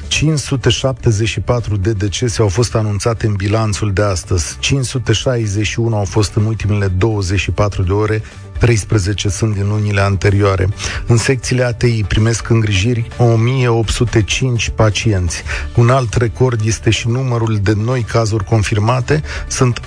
574 0.09 1.77
de 1.77 1.93
decese 1.93 2.43
au 2.43 2.49
fost 2.49 2.75
anunțate 2.75 3.27
în 3.27 3.35
bilanțul 3.35 3.93
de 3.93 4.03
astăzi. 4.03 4.57
561 4.59 5.97
au 5.97 6.05
fost 6.05 6.35
în 6.35 6.45
ultimele 6.45 6.87
24 6.87 7.83
de 7.83 7.93
ore 7.93 8.23
13 8.61 9.29
sunt 9.29 9.55
din 9.55 9.69
lunile 9.69 10.01
anterioare. 10.01 10.69
În 11.07 11.17
secțiile 11.17 11.65
ATI 11.65 12.05
primesc 12.05 12.49
îngrijiri 12.49 13.09
1805 13.19 14.73
pacienți. 14.75 15.43
Un 15.75 15.91
alt 15.91 16.15
record 16.15 16.61
este 16.65 16.91
și 16.91 17.09
numărul 17.09 17.59
de 17.63 17.73
noi 17.77 18.03
cazuri 18.03 18.45
confirmate. 18.45 19.23
Sunt 19.49 19.81
18.863 19.81 19.87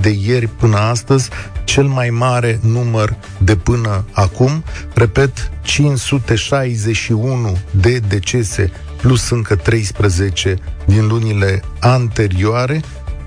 de 0.00 0.16
ieri 0.26 0.46
până 0.46 0.76
astăzi, 0.76 1.28
cel 1.64 1.84
mai 1.84 2.10
mare 2.10 2.60
număr 2.62 3.16
de 3.38 3.56
până 3.56 4.04
acum. 4.12 4.64
Repet, 4.94 5.50
561 5.62 7.58
de 7.70 7.98
decese 7.98 8.72
plus 9.00 9.30
încă 9.30 9.54
13 9.54 10.58
din 10.84 11.06
lunile 11.06 11.62
anterioare. 11.80 12.82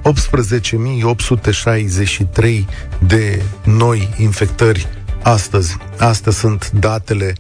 18.863 0.08 2.66
de 3.00 3.42
noi 3.66 4.10
infectări 4.18 4.88
astăzi. 5.24 5.78
Astea 5.98 6.32
sunt 6.32 6.72
datele 6.72 7.34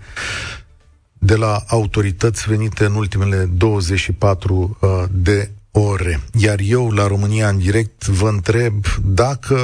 de 1.14 1.36
la 1.36 1.64
autorități 1.68 2.50
venite 2.50 2.86
în 2.86 2.94
ultimele 2.94 3.46
24 3.46 4.78
uh, 4.80 4.90
de 5.12 5.52
ore. 5.72 6.20
Iar 6.40 6.60
eu, 6.64 6.92
la 6.92 7.08
România 7.08 7.48
în 7.48 7.58
direct, 7.58 8.06
vă 8.06 8.28
întreb 8.28 8.74
dacă 9.04 9.58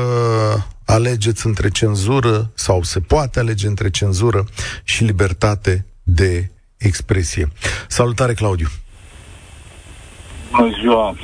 alegeți 0.85 1.45
între 1.45 1.69
cenzură 1.69 2.51
sau 2.53 2.83
se 2.83 2.99
poate 2.99 3.39
alege 3.39 3.67
între 3.67 3.89
cenzură 3.89 4.45
și 4.83 5.03
libertate 5.03 5.85
de 6.03 6.51
expresie. 6.77 7.51
Salutare, 7.87 8.33
Claudiu! 8.33 8.67
Bună 10.51 10.69
ziua! 10.81 11.15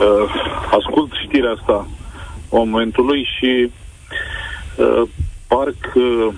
Uh, 0.00 0.30
ascult 0.70 1.12
știrea 1.24 1.50
asta 1.50 1.88
momentului 2.50 3.28
și 3.38 3.70
uh, 4.76 5.02
parcă, 5.48 6.34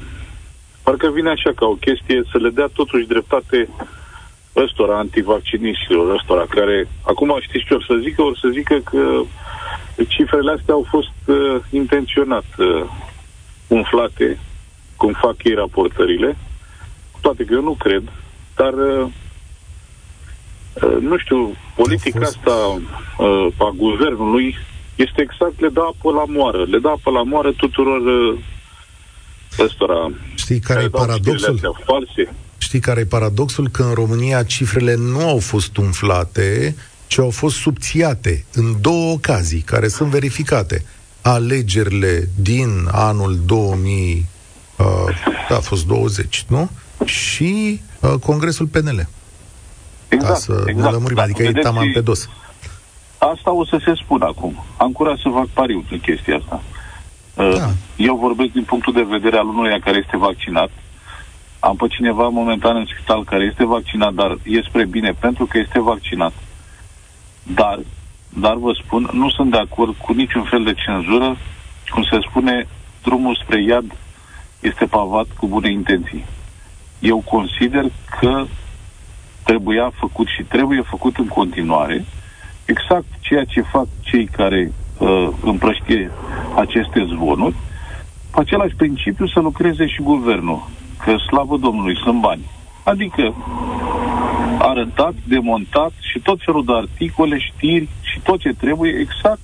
parcă 0.82 1.10
vine 1.10 1.30
așa 1.30 1.52
ca 1.54 1.66
o 1.66 1.74
chestie 1.74 2.22
să 2.30 2.38
le 2.38 2.50
dea 2.50 2.68
totuși 2.72 3.06
dreptate 3.06 3.68
ăstora 4.56 4.98
antivacciniștilor, 4.98 6.14
ăstora 6.14 6.44
care, 6.48 6.88
acum 7.02 7.38
știți 7.40 7.64
ce 7.64 7.74
o 7.74 7.80
să 7.80 7.94
zică? 8.02 8.22
O 8.22 8.34
să 8.34 8.48
zică 8.48 8.78
că 8.84 9.20
cifrele 10.08 10.52
astea 10.52 10.74
au 10.74 10.86
fost 10.88 11.14
uh, 11.26 11.56
intenționat 11.70 12.44
uh, 12.58 12.84
umflate, 13.68 14.38
cum 14.96 15.12
fac 15.12 15.44
ei 15.44 15.54
raportările, 15.54 16.36
toate 17.20 17.44
că 17.44 17.54
eu 17.54 17.62
nu 17.62 17.72
cred, 17.72 18.02
dar 18.56 18.72
uh, 18.72 19.06
Uh, 19.08 19.10
nu 21.00 21.18
știu, 21.18 21.56
politica 21.76 22.18
fost... 22.18 22.36
asta 22.36 22.80
uh, 23.18 23.46
a 23.56 23.74
guvernului 23.76 24.56
este 24.94 25.22
exact 25.22 25.60
le 25.60 25.68
dă 25.68 25.80
apă 25.80 26.10
la 26.12 26.24
moară. 26.26 26.64
Le 26.64 26.78
dă 26.78 26.88
apă 26.88 27.10
la 27.10 27.22
moară 27.22 27.52
tuturor 27.52 28.00
uh, 28.00 28.38
ăstora. 29.58 30.10
Știi 30.34 30.58
care, 30.58 30.78
care 30.78 30.84
e 30.84 30.88
paradoxul? 30.88 31.76
False. 31.84 32.34
Știi 32.58 32.80
care 32.80 33.00
e 33.00 33.04
paradoxul? 33.04 33.68
Că 33.68 33.82
în 33.82 33.92
România 33.92 34.42
cifrele 34.42 34.94
nu 34.94 35.28
au 35.28 35.38
fost 35.38 35.76
umflate, 35.76 36.76
ci 37.06 37.18
au 37.18 37.30
fost 37.30 37.56
subțiate 37.56 38.44
în 38.54 38.80
două 38.80 39.12
ocazii 39.12 39.60
care 39.60 39.88
sunt 39.88 40.08
verificate. 40.08 40.84
Alegerile 41.22 42.28
din 42.34 42.88
anul 42.90 43.38
2000, 43.46 44.26
uh, 44.76 44.86
da, 45.48 45.56
a 45.56 45.60
fost 45.60 45.86
20, 45.86 46.44
nu? 46.48 46.70
Și 47.04 47.80
uh, 48.00 48.14
Congresul 48.20 48.66
PNL. 48.66 49.08
Exact, 50.08 50.32
ca 50.32 50.38
să 50.38 50.62
exact. 50.66 50.86
ne 50.86 50.90
lămurim, 50.90 51.18
adică 51.18 51.42
e 51.42 51.52
taman 51.52 51.92
pe 51.92 52.00
dos. 52.00 52.28
Asta 53.18 53.52
o 53.52 53.64
să 53.64 53.80
se 53.84 53.94
spună 53.94 54.24
acum. 54.24 54.64
Am 54.76 54.92
curaj 54.92 55.20
să 55.20 55.28
fac 55.32 55.46
pariu 55.46 55.84
în 55.90 56.00
chestia 56.00 56.36
asta. 56.36 56.62
Uh, 57.34 57.56
da. 57.56 57.70
Eu 57.96 58.16
vorbesc 58.16 58.52
din 58.52 58.62
punctul 58.62 58.92
de 58.92 59.06
vedere 59.08 59.36
al 59.36 59.46
unuia 59.46 59.80
care 59.80 59.96
este 59.96 60.16
vaccinat. 60.16 60.70
Am 61.58 61.76
pe 61.76 61.86
cineva 61.86 62.28
momentan 62.28 62.76
în 62.76 62.86
spital 62.86 63.24
care 63.24 63.44
este 63.44 63.64
vaccinat, 63.64 64.12
dar 64.12 64.38
e 64.42 64.62
spre 64.62 64.84
bine 64.84 65.12
pentru 65.18 65.46
că 65.46 65.58
este 65.58 65.80
vaccinat. 65.80 66.32
Dar, 67.42 67.78
dar 68.28 68.54
vă 68.54 68.72
spun, 68.84 69.10
nu 69.12 69.30
sunt 69.30 69.50
de 69.50 69.56
acord 69.56 69.94
cu 69.96 70.12
niciun 70.12 70.42
fel 70.42 70.64
de 70.64 70.74
cenzură. 70.74 71.36
Cum 71.88 72.02
se 72.02 72.18
spune, 72.28 72.68
drumul 73.02 73.40
spre 73.42 73.62
iad 73.62 73.84
este 74.60 74.84
pavat 74.84 75.26
cu 75.38 75.46
bune 75.46 75.70
intenții. 75.70 76.24
Eu 76.98 77.18
consider 77.18 77.84
că 78.20 78.44
trebuia 79.50 79.92
făcut 79.94 80.26
și 80.26 80.42
trebuie 80.42 80.80
făcut 80.80 81.16
în 81.16 81.26
continuare 81.26 82.04
exact 82.64 83.06
ceea 83.20 83.44
ce 83.44 83.60
fac 83.60 83.86
cei 84.00 84.26
care 84.26 84.72
uh, 84.98 85.28
împrăștie 85.42 86.10
aceste 86.56 87.06
zvonuri, 87.12 87.54
cu 88.30 88.40
același 88.40 88.74
principiu 88.74 89.26
să 89.26 89.40
lucreze 89.40 89.86
și 89.86 90.02
guvernul, 90.02 90.68
că 91.04 91.16
slavă 91.16 91.56
Domnului 91.56 91.96
sunt 92.04 92.20
bani. 92.20 92.44
Adică 92.84 93.34
arătat, 94.58 95.14
demontat 95.24 95.92
și 96.00 96.18
tot 96.20 96.38
felul 96.44 96.64
de 96.64 96.72
articole, 96.74 97.38
știri 97.38 97.88
și 98.00 98.20
tot 98.20 98.38
ce 98.40 98.52
trebuie, 98.52 98.98
exact 98.98 99.40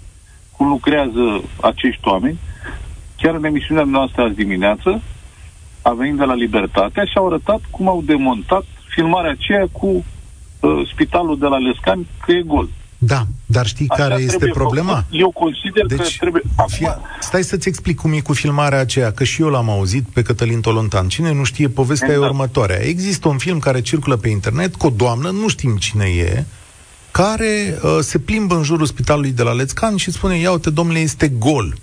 cum 0.57 0.69
lucrează 0.69 1.43
acești 1.61 2.09
oameni. 2.09 2.39
Chiar 3.17 3.35
în 3.35 3.45
emisiunea 3.45 3.85
noastră 3.85 4.23
azi 4.23 4.35
dimineață, 4.35 5.03
a 5.83 5.93
venit 5.93 6.17
de 6.17 6.25
la 6.25 6.35
Libertatea 6.35 7.05
și 7.05 7.17
au 7.17 7.27
arătat 7.27 7.61
cum 7.71 7.89
au 7.89 8.03
demontat 8.03 8.65
filmarea 8.95 9.31
aceea 9.31 9.67
cu 9.73 9.87
uh, 9.87 10.89
spitalul 10.93 11.39
de 11.39 11.47
la 11.47 11.59
Lescani, 11.59 12.07
că 12.25 12.33
e 12.33 12.43
gol. 12.47 12.69
Da, 12.99 13.27
dar 13.47 13.67
știi 13.67 13.89
Așa 13.89 14.03
care 14.03 14.23
este 14.23 14.47
problema? 14.47 14.95
Făcut. 14.95 15.21
Eu 15.21 15.31
consider 15.31 15.87
deci, 15.87 15.99
că 15.99 16.09
trebuie... 16.19 16.43
Fie, 16.67 16.89
acum... 16.89 17.05
Stai 17.21 17.43
să-ți 17.43 17.69
explic 17.69 17.97
cum 17.97 18.13
e 18.13 18.21
cu 18.21 18.33
filmarea 18.33 18.81
aceea, 18.81 19.13
că 19.13 19.25
și 19.25 19.43
eu 19.43 19.49
l-am 19.49 19.71
auzit 19.71 20.05
pe 20.13 20.23
Cătălin 20.23 20.61
Tolontan. 20.61 21.09
Cine 21.09 21.33
nu 21.33 21.45
știe, 21.45 21.69
povestea 21.69 22.09
exact. 22.09 22.25
e 22.25 22.29
următoarea. 22.29 22.83
Există 22.83 23.29
un 23.29 23.39
film 23.39 23.59
care 23.59 23.81
circulă 23.81 24.17
pe 24.17 24.29
internet 24.29 24.77
cu 24.77 24.87
o 24.87 24.91
doamnă, 24.91 25.31
nu 25.31 25.49
știm 25.49 25.77
cine 25.77 26.05
e, 26.05 26.45
care 27.11 27.79
uh, 27.83 27.99
se 28.01 28.19
plimbă 28.19 28.57
în 28.57 28.63
jurul 28.63 28.87
spitalului 28.87 29.31
de 29.31 29.43
la 29.43 29.53
Lețcan 29.53 29.97
și 29.97 30.11
spune, 30.11 30.39
ia 30.39 30.53
uite, 30.53 30.71
domnule, 30.71 30.99
este 30.99 31.29
gol. 31.29 31.75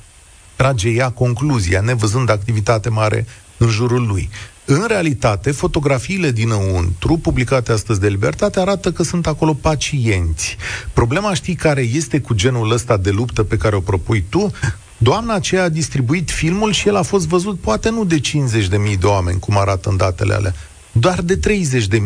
Trage 0.55 0.89
ea 0.89 1.09
concluzia, 1.09 1.81
nevăzând 1.81 2.29
activitate 2.29 2.89
mare 2.89 3.25
în 3.57 3.67
jurul 3.67 4.07
lui. 4.07 4.29
În 4.73 4.85
realitate, 4.87 5.51
fotografiile 5.51 6.31
dinăuntru, 6.31 7.17
publicate 7.17 7.71
astăzi 7.71 7.99
de 7.99 8.07
Libertate, 8.07 8.59
arată 8.59 8.91
că 8.91 9.03
sunt 9.03 9.27
acolo 9.27 9.53
pacienți. 9.53 10.57
Problema 10.93 11.33
știi 11.33 11.55
care 11.55 11.81
este 11.81 12.19
cu 12.19 12.33
genul 12.33 12.71
ăsta 12.71 12.97
de 12.97 13.09
luptă 13.09 13.43
pe 13.43 13.57
care 13.57 13.75
o 13.75 13.79
propui 13.79 14.23
tu? 14.29 14.51
Doamna 14.97 15.33
aceea 15.33 15.63
a 15.63 15.69
distribuit 15.69 16.29
filmul 16.29 16.71
și 16.71 16.87
el 16.87 16.95
a 16.95 17.01
fost 17.01 17.27
văzut 17.27 17.59
poate 17.59 17.89
nu 17.89 18.03
de 18.03 18.19
50.000 18.19 18.99
de 18.99 19.05
oameni, 19.05 19.39
cum 19.39 19.57
arată 19.57 19.89
în 19.89 19.97
datele 19.97 20.33
alea, 20.33 20.53
doar 20.91 21.21
de 21.21 21.39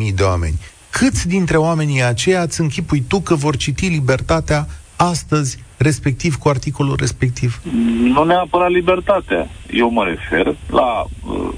30.000 0.08 0.14
de 0.16 0.24
oameni. 0.24 0.60
Câți 0.90 1.28
dintre 1.28 1.58
oamenii 1.58 2.04
aceia 2.04 2.42
îți 2.42 2.62
închipui 2.62 3.04
tu 3.08 3.20
că 3.20 3.36
vor 3.36 3.56
citi 3.58 3.88
Libertatea 3.88 4.68
astăzi, 4.96 5.58
respectiv 5.78 6.36
cu 6.36 6.50
articolul 6.50 6.96
respectiv? 7.00 7.62
Nu 8.02 8.24
neapărat 8.24 8.70
Libertatea. 8.70 9.50
Eu 9.72 9.90
mă 9.90 10.04
refer 10.04 10.56
la 10.70 11.06
uh, 11.28 11.50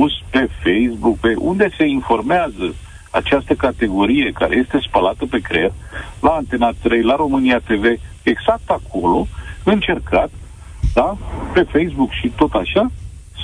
pus 0.00 0.12
pe 0.30 0.48
Facebook, 0.62 1.18
pe 1.18 1.34
unde 1.38 1.70
se 1.76 1.86
informează 1.86 2.74
această 3.10 3.54
categorie 3.54 4.30
care 4.32 4.56
este 4.56 4.78
spălată 4.80 5.26
pe 5.26 5.38
creier, 5.38 5.72
la 6.20 6.30
Antena 6.30 6.70
3, 6.82 7.02
la 7.02 7.16
România 7.16 7.58
TV, 7.58 7.84
exact 8.22 8.68
acolo, 8.70 9.26
încercat, 9.64 10.30
da, 10.94 11.16
pe 11.52 11.62
Facebook 11.62 12.10
și 12.10 12.28
tot 12.28 12.52
așa, 12.52 12.90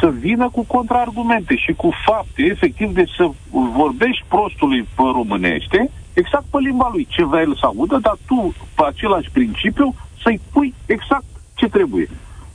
să 0.00 0.12
vină 0.18 0.48
cu 0.48 0.64
contraargumente 0.64 1.56
și 1.56 1.72
cu 1.72 1.90
fapte, 2.04 2.42
efectiv, 2.42 2.94
de 2.94 3.04
să 3.16 3.30
vorbești 3.76 4.24
prostului 4.28 4.82
pe 4.82 5.02
românește, 5.12 5.90
exact 6.12 6.44
pe 6.50 6.58
limba 6.60 6.88
lui, 6.92 7.06
ce 7.10 7.24
vrea 7.24 7.40
el 7.40 7.54
să 7.54 7.66
audă, 7.66 7.98
dar 8.02 8.16
tu, 8.26 8.54
pe 8.74 8.82
același 8.86 9.30
principiu, 9.30 9.94
să-i 10.22 10.40
pui 10.52 10.74
exact 10.86 11.24
ce 11.54 11.68
trebuie. 11.68 12.08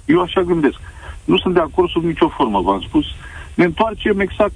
Eu 0.05 0.21
așa 0.21 0.41
gândesc. 0.41 0.79
Nu 1.25 1.37
sunt 1.37 1.53
de 1.53 1.59
acord 1.59 1.89
sub 1.89 2.03
nicio 2.03 2.27
formă, 2.27 2.61
v-am 2.61 2.81
spus. 2.81 3.05
Ne 3.53 3.63
întoarcem 3.63 4.19
exact, 4.19 4.53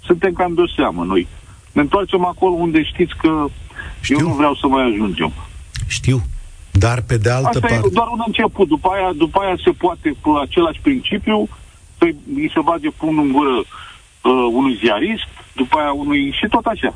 suntem 0.00 0.32
cam 0.32 0.54
de 0.54 0.60
o 0.60 0.68
seamă 0.68 1.04
noi. 1.04 1.26
Ne 1.72 1.80
întoarcem 1.80 2.24
acolo 2.24 2.54
unde 2.54 2.82
știți 2.82 3.16
că 3.16 3.44
Știu. 4.00 4.18
eu 4.18 4.26
nu 4.26 4.34
vreau 4.34 4.54
să 4.54 4.66
mai 4.66 4.84
ajungem. 4.84 5.32
Știu. 5.86 6.22
Dar 6.70 7.00
pe 7.00 7.16
de 7.16 7.30
altă 7.30 7.48
Asta 7.48 7.60
parte... 7.60 7.86
e 7.86 7.90
doar 7.92 8.08
un 8.08 8.22
început. 8.26 8.68
După 8.68 8.88
aia, 8.88 9.12
după 9.16 9.40
aia 9.40 9.56
se 9.64 9.70
poate, 9.70 10.08
pe 10.22 10.28
același 10.42 10.80
principiu, 10.80 11.48
să 11.98 12.04
îi 12.34 12.50
se 12.54 12.60
bage 12.64 12.90
pumnul 12.90 13.24
în 13.24 13.32
gură 13.32 13.56
uh, 13.58 14.52
unui 14.52 14.78
ziarist, 14.82 15.28
după 15.54 15.78
aia 15.78 15.92
unui... 15.92 16.30
și 16.38 16.46
tot 16.48 16.64
așa. 16.64 16.94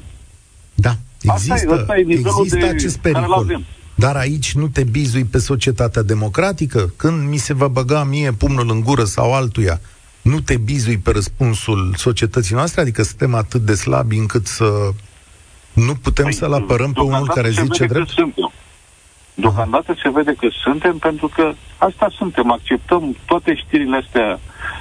Da, 0.75 0.93
există, 1.21 1.52
asta 1.52 1.75
e, 1.75 1.81
asta 1.81 1.97
e 1.97 2.04
există 2.09 2.57
de, 2.57 2.66
acest 2.66 2.99
pericol. 2.99 3.62
Dar 3.95 4.16
aici 4.16 4.54
nu 4.54 4.69
te 4.69 4.85
bizui 4.85 5.25
pe 5.25 5.38
societatea 5.38 6.02
democratică? 6.02 6.93
Când 6.97 7.28
mi 7.28 7.37
se 7.37 7.54
va 7.54 7.69
băga 7.69 8.04
mie 8.04 8.33
pumnul 8.33 8.71
în 8.71 8.81
gură 8.81 9.04
sau 9.04 9.35
altuia, 9.35 9.81
nu 10.25 10.40
te 10.40 10.57
bizui 10.57 10.99
pe 10.99 11.11
răspunsul 11.11 11.95
societății 11.97 12.54
noastre? 12.54 12.81
Adică 12.81 13.02
suntem 13.02 13.35
atât 13.35 13.61
de 13.61 13.75
slabi 13.75 14.16
încât 14.16 14.47
să 14.47 14.90
nu 15.73 15.95
putem 16.02 16.25
păi, 16.25 16.35
să-l 16.35 16.52
apărăm 16.52 16.93
pe 16.93 17.00
unul 17.00 17.26
care 17.26 17.50
zice 17.50 17.87
drept? 17.87 18.09
Suntem. 18.09 18.52
Deocamdată 19.35 19.97
se 20.02 20.11
vede 20.11 20.35
că 20.38 20.49
suntem 20.50 20.99
pentru 20.99 21.28
că 21.28 21.52
asta 21.78 22.09
suntem, 22.16 22.50
acceptăm 22.50 23.16
toate 23.26 23.54
știrile 23.54 23.97
astea, 23.97 24.40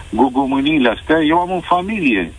gogomâniile 0.10 0.90
astea. 0.90 1.22
Eu 1.22 1.40
am 1.40 1.52
o 1.52 1.60
familie 1.62 2.34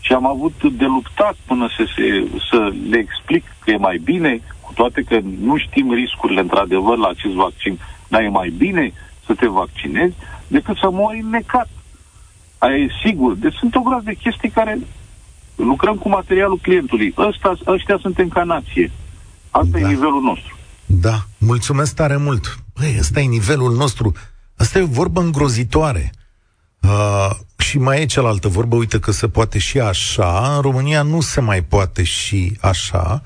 și 0.00 0.12
am 0.12 0.26
avut 0.26 0.62
de 0.72 0.84
luptat 0.84 1.36
până 1.46 1.68
să, 1.76 1.84
se, 1.96 2.26
să 2.50 2.72
le 2.90 2.98
explic 2.98 3.44
că 3.58 3.70
e 3.70 3.76
mai 3.76 4.00
bine, 4.04 4.40
cu 4.60 4.72
toate 4.74 5.02
că 5.02 5.18
nu 5.40 5.56
știm 5.56 5.92
riscurile 5.92 6.40
într-adevăr 6.40 6.96
la 6.96 7.08
acest 7.08 7.34
vaccin, 7.34 7.78
dar 8.08 8.20
e 8.20 8.28
mai 8.28 8.48
bine 8.56 8.92
să 9.26 9.34
te 9.34 9.46
vaccinezi 9.46 10.14
decât 10.46 10.76
să 10.76 10.90
mori 10.90 11.24
necat. 11.30 11.68
Aia 12.58 12.76
e 12.76 12.88
sigur. 13.04 13.34
Deci 13.34 13.54
sunt 13.54 13.74
o 13.74 13.80
grămadă 13.80 14.04
de 14.04 14.14
chestii 14.14 14.50
care 14.50 14.78
lucrăm 15.56 15.96
cu 15.96 16.08
materialul 16.08 16.58
clientului. 16.62 17.14
Ăsta, 17.16 17.58
ăștia 17.66 17.98
sunt 18.00 18.18
încanație. 18.18 18.90
Asta 19.50 19.78
da. 19.78 19.78
e 19.78 19.86
nivelul 19.86 20.22
nostru. 20.22 20.56
Da, 20.86 21.18
mulțumesc 21.38 21.94
tare 21.94 22.16
mult. 22.16 22.58
Băi, 22.78 22.96
ăsta 22.98 23.20
e 23.20 23.24
nivelul 23.24 23.76
nostru. 23.76 24.12
Asta 24.56 24.78
e 24.78 24.82
o 24.82 24.86
vorbă 24.86 25.20
îngrozitoare. 25.20 26.12
Uh, 26.80 27.30
și 27.56 27.78
mai 27.78 28.00
e 28.00 28.06
cealaltă 28.06 28.48
vorbă, 28.48 28.76
uite 28.76 28.98
că 28.98 29.10
se 29.10 29.28
poate 29.28 29.58
și 29.58 29.80
așa. 29.80 30.52
În 30.54 30.60
România 30.60 31.02
nu 31.02 31.20
se 31.20 31.40
mai 31.40 31.62
poate 31.62 32.02
și 32.02 32.56
așa. 32.60 33.22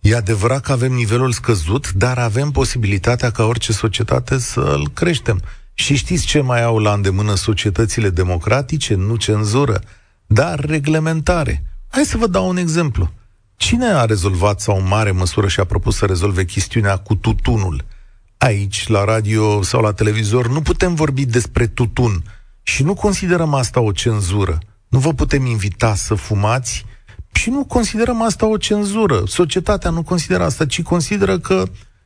E 0.00 0.16
adevărat 0.16 0.60
că 0.60 0.72
avem 0.72 0.92
nivelul 0.92 1.32
scăzut, 1.32 1.92
dar 1.92 2.18
avem 2.18 2.50
posibilitatea 2.50 3.30
ca 3.30 3.44
orice 3.44 3.72
societate 3.72 4.38
să-l 4.38 4.88
creștem. 4.94 5.40
Și 5.80 5.94
știți 5.94 6.26
ce 6.26 6.40
mai 6.40 6.62
au 6.62 6.78
la 6.78 6.92
îndemână 6.92 7.34
societățile 7.34 8.10
democratice? 8.10 8.94
Nu 8.94 9.16
cenzură, 9.16 9.80
dar 10.26 10.60
reglementare. 10.60 11.64
Hai 11.88 12.04
să 12.04 12.16
vă 12.16 12.26
dau 12.26 12.48
un 12.48 12.56
exemplu. 12.56 13.10
Cine 13.56 13.86
a 13.86 14.04
rezolvat 14.04 14.60
sau 14.60 14.76
în 14.76 14.86
mare 14.86 15.10
măsură 15.10 15.48
și-a 15.48 15.64
propus 15.64 15.96
să 15.96 16.06
rezolve 16.06 16.44
chestiunea 16.44 16.96
cu 16.96 17.14
tutunul? 17.14 17.84
Aici, 18.38 18.88
la 18.88 19.04
radio 19.04 19.62
sau 19.62 19.80
la 19.80 19.92
televizor, 19.92 20.48
nu 20.48 20.60
putem 20.62 20.94
vorbi 20.94 21.24
despre 21.24 21.66
tutun 21.66 22.22
și 22.62 22.82
nu 22.82 22.94
considerăm 22.94 23.54
asta 23.54 23.80
o 23.80 23.92
cenzură. 23.92 24.58
Nu 24.88 24.98
vă 24.98 25.12
putem 25.12 25.46
invita 25.46 25.94
să 25.94 26.14
fumați 26.14 26.84
și 27.32 27.50
nu 27.50 27.64
considerăm 27.64 28.22
asta 28.22 28.46
o 28.46 28.56
cenzură. 28.56 29.22
Societatea 29.26 29.90
nu 29.90 30.02
consideră 30.02 30.44
asta, 30.44 30.66
ci 30.66 30.82
consideră 30.82 31.38
că 31.38 31.62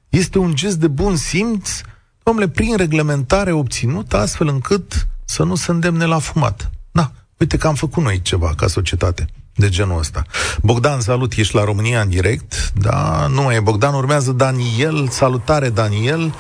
este 0.09 0.39
un 0.39 0.55
gest 0.55 0.77
de 0.77 0.89
bun 0.89 1.17
simț, 1.17 1.81
domnule, 2.25 2.49
prin 2.49 2.77
reglementare 2.77 3.53
obținut, 3.53 4.15
astfel 4.15 4.49
încât 4.49 5.07
să 5.25 5.43
nu 5.43 5.55
se 5.55 5.71
îndemne 5.71 6.05
la 6.05 6.19
fumat. 6.19 6.71
Da, 6.93 7.11
uite 7.39 7.57
că 7.57 7.67
am 7.67 7.75
făcut 7.75 8.03
noi 8.03 8.23
ceva 8.23 8.53
ca 8.57 8.67
societate 8.67 9.27
de 9.55 9.69
genul 9.69 9.99
ăsta. 9.99 10.23
Bogdan, 10.63 11.01
salut, 11.01 11.33
ești 11.33 11.55
la 11.55 11.65
România 11.65 12.01
în 12.01 12.09
direct. 12.09 12.73
Da, 12.75 13.27
nu 13.27 13.43
mai 13.43 13.57
e 13.57 13.61
Bogdan, 13.61 13.95
urmează 13.95 14.33
Daniel. 14.33 15.09
Salutare, 15.09 15.69
Daniel. 15.69 16.35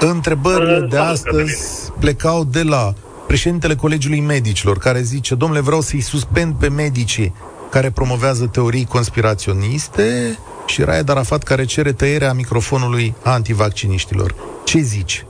Întrebările 0.00 0.86
de 0.90 0.98
astăzi 0.98 1.90
plecau 1.98 2.44
de 2.44 2.62
la 2.62 2.94
președintele 3.26 3.74
Colegiului 3.74 4.20
Medicilor, 4.20 4.78
care 4.78 5.00
zice, 5.02 5.34
domnule, 5.34 5.60
vreau 5.60 5.80
să-i 5.80 6.00
suspend 6.00 6.54
pe 6.54 6.68
medicii 6.68 7.34
care 7.70 7.90
promovează 7.90 8.46
teorii 8.46 8.84
conspiraționiste 8.84 10.38
și 10.68 10.82
Raed 10.82 11.08
Arafat 11.08 11.42
care 11.42 11.64
cere 11.64 11.92
tăierea 11.92 12.32
microfonului 12.32 13.14
antivacciniștilor. 13.24 14.34
Ce 14.64 14.78
zici? 14.78 15.24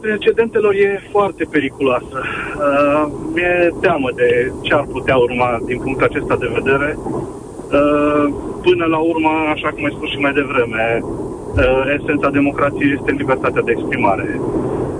precedentelor 0.00 0.74
e 0.74 1.08
foarte 1.10 1.44
periculoasă. 1.50 2.18
Uh, 2.20 3.04
mi-e 3.34 3.74
teamă 3.80 4.08
de 4.14 4.52
ce 4.62 4.74
ar 4.74 4.86
putea 4.96 5.16
urma 5.16 5.58
din 5.64 5.78
punctul 5.78 6.06
acesta 6.06 6.36
de 6.36 6.50
vedere. 6.58 6.98
Uh, 6.98 8.24
până 8.62 8.84
la 8.94 8.98
urmă, 8.98 9.32
așa 9.54 9.68
cum 9.68 9.84
ai 9.84 9.96
spus 9.96 10.08
și 10.10 10.18
mai 10.24 10.32
devreme, 10.32 10.84
uh, 11.02 11.82
esența 11.98 12.30
democrației 12.30 12.96
este 12.98 13.10
libertatea 13.10 13.62
de 13.62 13.72
exprimare. 13.76 14.40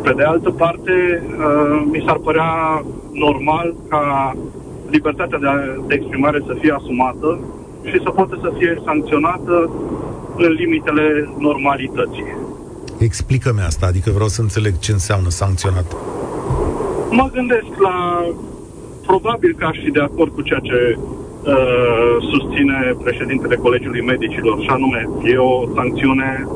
Pe 0.03 0.13
de 0.17 0.23
altă 0.23 0.51
parte, 0.51 0.95
uh, 1.23 1.83
mi 1.93 2.03
s-ar 2.07 2.19
părea 2.29 2.51
normal 3.13 3.75
ca 3.89 4.35
libertatea 4.91 5.39
de, 5.39 5.49
de 5.87 5.95
exprimare 5.95 6.43
să 6.47 6.57
fie 6.61 6.73
asumată 6.73 7.29
și 7.85 8.01
să 8.05 8.11
poată 8.11 8.39
să 8.43 8.53
fie 8.59 8.83
sancționată 8.85 9.71
în 10.37 10.51
limitele 10.53 11.35
normalității. 11.39 12.37
Explică-mi 12.99 13.61
asta, 13.61 13.87
adică 13.87 14.11
vreau 14.11 14.29
să 14.29 14.41
înțeleg 14.41 14.79
ce 14.79 14.93
înseamnă 14.93 15.29
sancționat. 15.29 15.97
Mă 17.11 17.31
gândesc 17.33 17.73
la... 17.79 18.25
Probabil 19.07 19.55
că 19.59 19.65
aș 19.65 19.79
fi 19.85 19.91
de 19.91 20.01
acord 20.01 20.33
cu 20.33 20.43
ceea 20.43 20.59
ce 20.59 20.99
uh, 20.99 22.17
susține 22.31 22.97
președintele 23.03 23.57
Colegiului 23.57 24.05
Medicilor, 24.05 24.63
și 24.63 24.69
anume, 24.69 25.09
e 25.25 25.37
o 25.37 25.69
sancțiune 25.75 26.47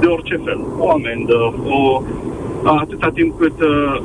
de 0.00 0.06
orice 0.06 0.36
fel. 0.44 0.60
O 0.78 0.90
amendă, 0.90 1.54
o, 1.64 2.02
atâta 2.64 3.10
timp 3.10 3.38
cât 3.38 3.60
uh, 3.60 4.02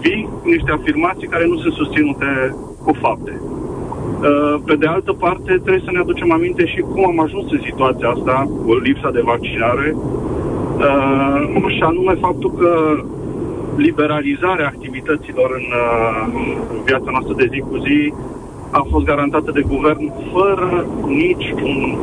vii 0.00 0.28
cu 0.42 0.48
niște 0.48 0.70
afirmații 0.70 1.28
care 1.28 1.46
nu 1.46 1.56
sunt 1.58 1.72
susținute 1.72 2.56
cu 2.84 2.92
fapte. 3.00 3.40
Uh, 4.24 4.54
pe 4.64 4.74
de 4.76 4.86
altă 4.86 5.12
parte, 5.12 5.52
trebuie 5.52 5.82
să 5.84 5.90
ne 5.92 5.98
aducem 5.98 6.32
aminte 6.32 6.66
și 6.66 6.80
cum 6.80 7.06
am 7.06 7.20
ajuns 7.20 7.50
în 7.50 7.60
situația 7.64 8.08
asta, 8.08 8.48
cu 8.64 8.74
lipsa 8.74 9.10
de 9.10 9.20
vaccinare, 9.24 9.96
uh, 9.96 11.64
și 11.76 11.82
anume 11.82 12.14
faptul 12.14 12.50
că 12.52 12.70
liberalizarea 13.76 14.66
activităților 14.66 15.50
în 15.60 15.66
uh, 15.72 16.42
viața 16.84 17.10
noastră 17.10 17.34
de 17.36 17.48
zi 17.52 17.58
cu 17.58 17.76
zi 17.76 18.14
a 18.70 18.86
fost 18.90 19.04
garantată 19.04 19.50
de 19.50 19.64
guvern 19.68 20.12
fără 20.32 20.86
nici 21.06 21.54
un 21.62 21.98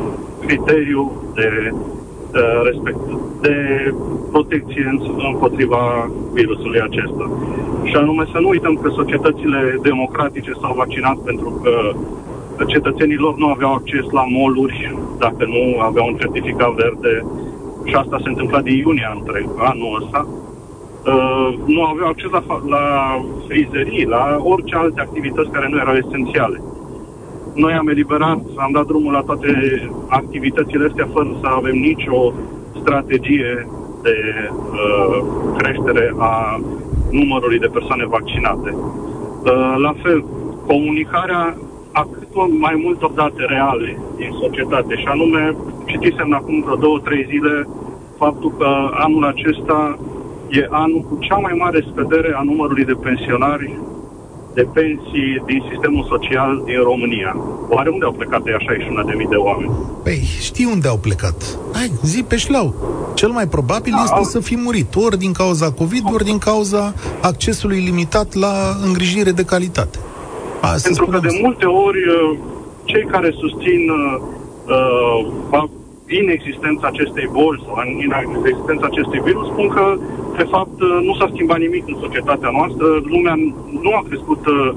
criteriu 0.46 1.12
de 1.34 1.70
uh, 1.72 2.01
respect, 2.64 2.98
de 3.40 3.54
protecție 4.30 4.98
împotriva 5.32 6.10
virusului 6.32 6.80
acesta. 6.80 7.30
Și 7.84 7.94
anume 7.96 8.24
să 8.32 8.38
nu 8.40 8.48
uităm 8.48 8.74
că 8.82 8.88
societățile 8.88 9.78
democratice 9.82 10.52
s-au 10.60 10.74
vaccinat 10.74 11.16
pentru 11.16 11.60
că 11.62 11.72
cetățenii 12.66 13.16
lor 13.16 13.36
nu 13.36 13.48
aveau 13.48 13.72
acces 13.72 14.10
la 14.10 14.24
moluri 14.28 14.96
dacă 15.18 15.44
nu 15.46 15.80
aveau 15.80 16.06
un 16.06 16.16
certificat 16.16 16.72
verde 16.74 17.24
și 17.84 17.94
asta 17.94 18.16
se 18.22 18.28
întâmpla 18.28 18.60
din 18.60 18.76
iunie 18.76 19.08
anul, 19.10 19.54
anul 19.56 20.02
ăsta, 20.02 20.26
uh, 21.06 21.54
nu 21.66 21.82
aveau 21.84 22.08
acces 22.08 22.30
la, 22.30 22.42
la 22.68 22.84
frizerii, 23.48 24.06
la 24.06 24.38
orice 24.42 24.74
alte 24.76 25.00
activități 25.00 25.50
care 25.50 25.68
nu 25.70 25.78
erau 25.78 25.94
esențiale. 25.94 26.62
Noi 27.54 27.72
am 27.72 27.88
eliberat, 27.88 28.40
am 28.56 28.72
dat 28.72 28.86
drumul 28.86 29.12
la 29.12 29.20
toate 29.20 29.50
activitățile 30.08 30.86
astea 30.88 31.08
fără 31.12 31.28
să 31.40 31.46
avem 31.46 31.76
nicio 31.76 32.32
strategie 32.80 33.68
de 34.02 34.16
uh, 34.50 35.22
creștere 35.56 36.14
a 36.18 36.60
numărului 37.10 37.58
de 37.58 37.70
persoane 37.72 38.06
vaccinate. 38.06 38.74
Uh, 38.74 39.74
la 39.76 39.94
fel, 40.02 40.24
comunicarea 40.66 41.56
a 41.92 42.08
cât 42.12 42.28
mai 42.58 42.80
multor 42.84 43.10
date 43.10 43.44
reale 43.44 43.98
din 44.16 44.30
societate 44.40 44.94
și 44.96 45.06
anume 45.06 45.56
citisem 45.84 46.34
acum 46.34 46.62
vreo 46.62 46.76
două, 46.76 46.98
trei 46.98 47.26
zile 47.28 47.68
faptul 48.18 48.52
că 48.58 48.68
anul 48.92 49.24
acesta 49.24 49.98
e 50.48 50.66
anul 50.70 51.00
cu 51.00 51.16
cea 51.20 51.36
mai 51.36 51.54
mare 51.58 51.86
scădere 51.90 52.32
a 52.36 52.42
numărului 52.42 52.84
de 52.84 52.96
pensionari 53.02 53.78
de 54.54 54.66
pensii 54.72 55.42
din 55.46 55.62
sistemul 55.70 56.04
social 56.08 56.62
din 56.64 56.80
România. 56.82 57.36
Oare 57.68 57.90
unde 57.90 58.04
au 58.04 58.12
plecat 58.12 58.42
de 58.42 58.52
așa 58.58 58.72
61.000 58.72 59.28
de 59.28 59.36
oameni? 59.36 59.72
Păi, 60.02 60.20
știi 60.40 60.64
unde 60.64 60.88
au 60.88 60.96
plecat. 60.96 61.58
Hai, 61.72 61.90
zi 62.02 62.22
pe 62.22 62.36
șleau. 62.36 62.74
Cel 63.14 63.28
mai 63.28 63.46
probabil 63.46 63.92
da, 63.96 64.02
este 64.02 64.14
au... 64.14 64.22
să 64.22 64.40
fi 64.40 64.56
murit, 64.56 64.94
ori 64.94 65.18
din 65.18 65.32
cauza 65.32 65.72
COVID, 65.72 66.04
ori 66.12 66.24
din 66.24 66.38
cauza 66.38 66.94
accesului 67.22 67.78
limitat 67.78 68.34
la 68.34 68.52
îngrijire 68.86 69.30
de 69.30 69.44
calitate. 69.44 69.98
Asta 70.60 70.80
Pentru 70.82 71.06
că 71.06 71.18
de 71.18 71.38
multe 71.42 71.64
ori 71.64 71.98
uh, 72.08 72.38
cei 72.84 73.04
care 73.04 73.34
susțin 73.40 73.90
uh, 73.90 74.20
uh 75.52 75.80
inexistența 76.20 76.86
acestei 76.86 77.28
boli 77.32 77.62
sau 77.66 77.74
inexistența 77.98 78.86
acestui 78.86 79.20
virus 79.28 79.46
spun 79.46 79.68
că 79.68 79.98
de 80.36 80.46
fapt, 80.54 80.80
uh, 80.80 80.98
nu 81.06 81.14
s-a 81.14 81.28
schimbat 81.32 81.58
nimic 81.58 81.84
în 81.88 81.96
societatea 82.00 82.50
noastră. 82.58 82.86
Lumea 83.14 83.34
nu 83.84 83.90
a 83.98 84.02
crescut 84.08 84.46
uh, 84.46 84.72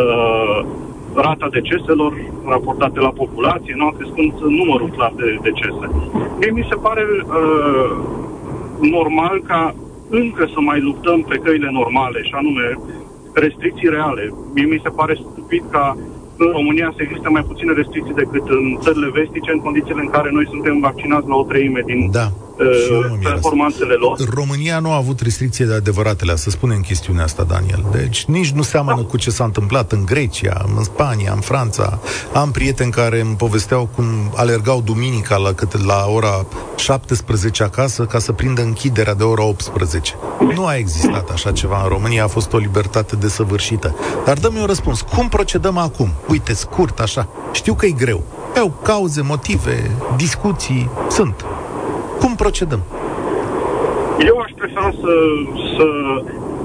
uh, 0.00 0.58
rata 1.14 1.48
deceselor 1.50 2.12
raportate 2.46 3.00
la 3.00 3.12
populație, 3.22 3.74
nu 3.76 3.86
a 3.86 3.96
crescut 3.98 4.34
numărul 4.60 4.88
clar 4.96 5.12
de 5.16 5.38
decese. 5.42 5.86
Mie 6.38 6.50
mi 6.50 6.66
se 6.70 6.74
pare 6.74 7.04
uh, 7.10 7.90
normal 8.80 9.42
ca 9.46 9.74
încă 10.10 10.48
să 10.54 10.60
mai 10.60 10.80
luptăm 10.80 11.20
pe 11.28 11.36
căile 11.36 11.68
normale, 11.72 12.22
și 12.22 12.34
anume 12.34 12.78
restricții 13.32 13.88
reale. 13.88 14.34
Mie 14.54 14.64
mi 14.64 14.80
se 14.82 14.88
pare 14.88 15.14
stupid 15.14 15.64
ca 15.70 15.96
în 16.36 16.50
România 16.52 16.92
să 16.96 17.02
existe 17.02 17.28
mai 17.28 17.42
puține 17.42 17.72
restricții 17.72 18.14
decât 18.14 18.48
în 18.48 18.76
țările 18.80 19.10
vestice, 19.10 19.50
în 19.52 19.60
condițiile 19.60 20.00
în 20.00 20.10
care 20.10 20.30
noi 20.32 20.46
suntem 20.48 20.80
vaccinați 20.80 21.28
la 21.28 21.34
o 21.34 21.42
treime 21.42 21.82
din 21.86 22.10
da. 22.10 22.26
Uh, 22.58 23.18
performanțele 23.22 23.94
lor. 23.94 24.18
România 24.34 24.78
nu 24.78 24.90
a 24.90 24.96
avut 24.96 25.20
restricții 25.20 25.64
de 25.64 25.74
adevăratele, 25.74 26.36
să 26.36 26.50
spunem 26.50 26.80
chestiunea 26.80 27.24
asta, 27.24 27.42
Daniel. 27.42 27.84
Deci 27.92 28.24
nici 28.24 28.50
nu 28.50 28.62
seamănă 28.62 29.00
da. 29.00 29.06
cu 29.06 29.16
ce 29.16 29.30
s-a 29.30 29.44
întâmplat 29.44 29.92
în 29.92 30.04
Grecia, 30.04 30.64
în 30.76 30.84
Spania, 30.84 31.32
în 31.32 31.40
Franța. 31.40 31.98
Am 32.32 32.50
prieteni 32.50 32.90
care 32.90 33.20
îmi 33.20 33.36
povesteau 33.36 33.88
cum 33.94 34.04
alergau 34.34 34.80
duminica 34.80 35.36
la, 35.36 35.52
câte, 35.52 35.78
la 35.86 36.06
ora 36.08 36.46
17 36.76 37.62
acasă 37.62 38.04
ca 38.04 38.18
să 38.18 38.32
prindă 38.32 38.62
închiderea 38.62 39.14
de 39.14 39.22
ora 39.22 39.44
18. 39.44 40.14
Nu 40.54 40.66
a 40.66 40.76
existat 40.76 41.30
așa 41.30 41.52
ceva 41.52 41.82
în 41.82 41.88
România, 41.88 42.24
a 42.24 42.28
fost 42.28 42.52
o 42.52 42.58
libertate 42.58 43.16
desăvârșită. 43.16 43.94
Dar 44.24 44.38
dă-mi 44.38 44.58
un 44.58 44.66
răspuns. 44.66 45.00
Cum 45.00 45.28
procedăm 45.28 45.76
acum? 45.76 46.12
Uite, 46.28 46.54
scurt, 46.54 47.00
așa. 47.00 47.28
Știu 47.52 47.74
că 47.74 47.86
e 47.86 47.90
greu. 47.90 48.22
Au 48.58 48.78
cauze, 48.82 49.22
motive, 49.22 49.90
discuții, 50.16 50.90
sunt. 51.10 51.44
Cum 52.20 52.34
procedăm? 52.34 52.82
Eu 54.28 54.38
aș 54.38 54.50
prefera 54.56 54.90
să, 55.02 55.12
să 55.76 55.86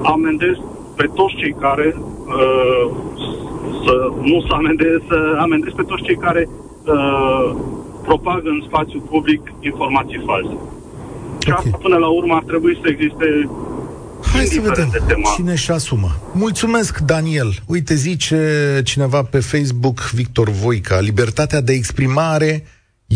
amendez 0.02 0.54
pe 0.96 1.06
toți 1.14 1.34
cei 1.34 1.54
care 1.60 1.96
uh, 1.96 2.86
să 3.84 3.94
nu 4.20 4.40
să 4.46 4.52
amendez, 4.52 4.98
să 5.08 5.36
amendez 5.38 5.72
pe 5.76 5.82
toți 5.82 6.02
cei 6.02 6.16
care 6.16 6.48
uh, 6.48 7.54
propagă 8.02 8.48
în 8.48 8.62
spațiu 8.66 9.00
public 9.00 9.40
informații 9.60 10.22
false. 10.26 10.56
Și 11.42 11.50
okay. 11.50 11.62
asta 11.64 11.76
până 11.82 11.96
la 11.96 12.08
urmă 12.08 12.34
ar 12.34 12.42
trebui 12.42 12.78
să 12.82 12.88
existe 12.88 13.48
Hai 14.32 14.44
să 14.44 14.60
vedem 14.60 14.88
de 14.92 15.00
tema. 15.06 15.30
cine 15.34 15.54
și 15.54 15.70
asumă. 15.70 16.08
Mulțumesc, 16.32 16.98
Daniel. 16.98 17.54
Uite, 17.66 17.94
zice 17.94 18.80
cineva 18.84 19.22
pe 19.22 19.40
Facebook, 19.40 20.00
Victor 20.00 20.48
Voica, 20.48 21.00
libertatea 21.00 21.60
de 21.60 21.72
exprimare 21.72 22.64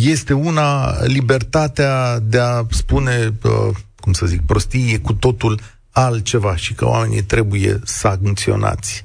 este 0.05 0.33
una 0.33 0.95
libertatea 1.07 2.19
de 2.23 2.39
a 2.39 2.63
spune, 2.71 3.33
uh, 3.45 3.75
cum 4.01 4.13
să 4.13 4.27
zic, 4.27 4.41
prostie 4.47 4.99
cu 4.99 5.13
totul 5.13 5.59
altceva 5.93 6.57
și 6.57 6.75
că 6.75 6.87
oamenii 6.89 7.23
trebuie 7.23 7.79
sancționați. 7.85 9.05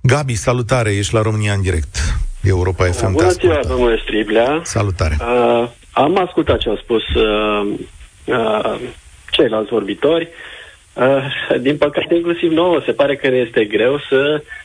Gabi, 0.00 0.34
salutare, 0.34 0.94
ești 0.94 1.14
la 1.14 1.22
România 1.22 1.52
în 1.52 1.62
direct. 1.62 1.96
Europa 2.42 2.84
FM 2.84 3.12
Bună 3.12 3.28
ziua, 3.28 3.60
domnule 3.68 3.98
Striblea. 4.02 4.60
Salutare. 4.62 5.16
Uh, 5.20 5.68
am 5.90 6.18
ascultat 6.18 6.58
ce 6.58 6.68
au 6.68 6.76
spus 6.76 7.02
uh, 7.14 7.74
uh, 8.24 8.80
ceilalți 9.30 9.70
vorbitori. 9.70 10.28
Uh, 10.92 11.60
din 11.60 11.76
păcate, 11.76 12.14
inclusiv 12.14 12.50
nouă, 12.50 12.82
se 12.84 12.92
pare 12.92 13.16
că 13.16 13.28
ne 13.28 13.36
este 13.36 13.64
greu 13.64 13.98
să 14.08 14.42
Uh, 14.42 14.63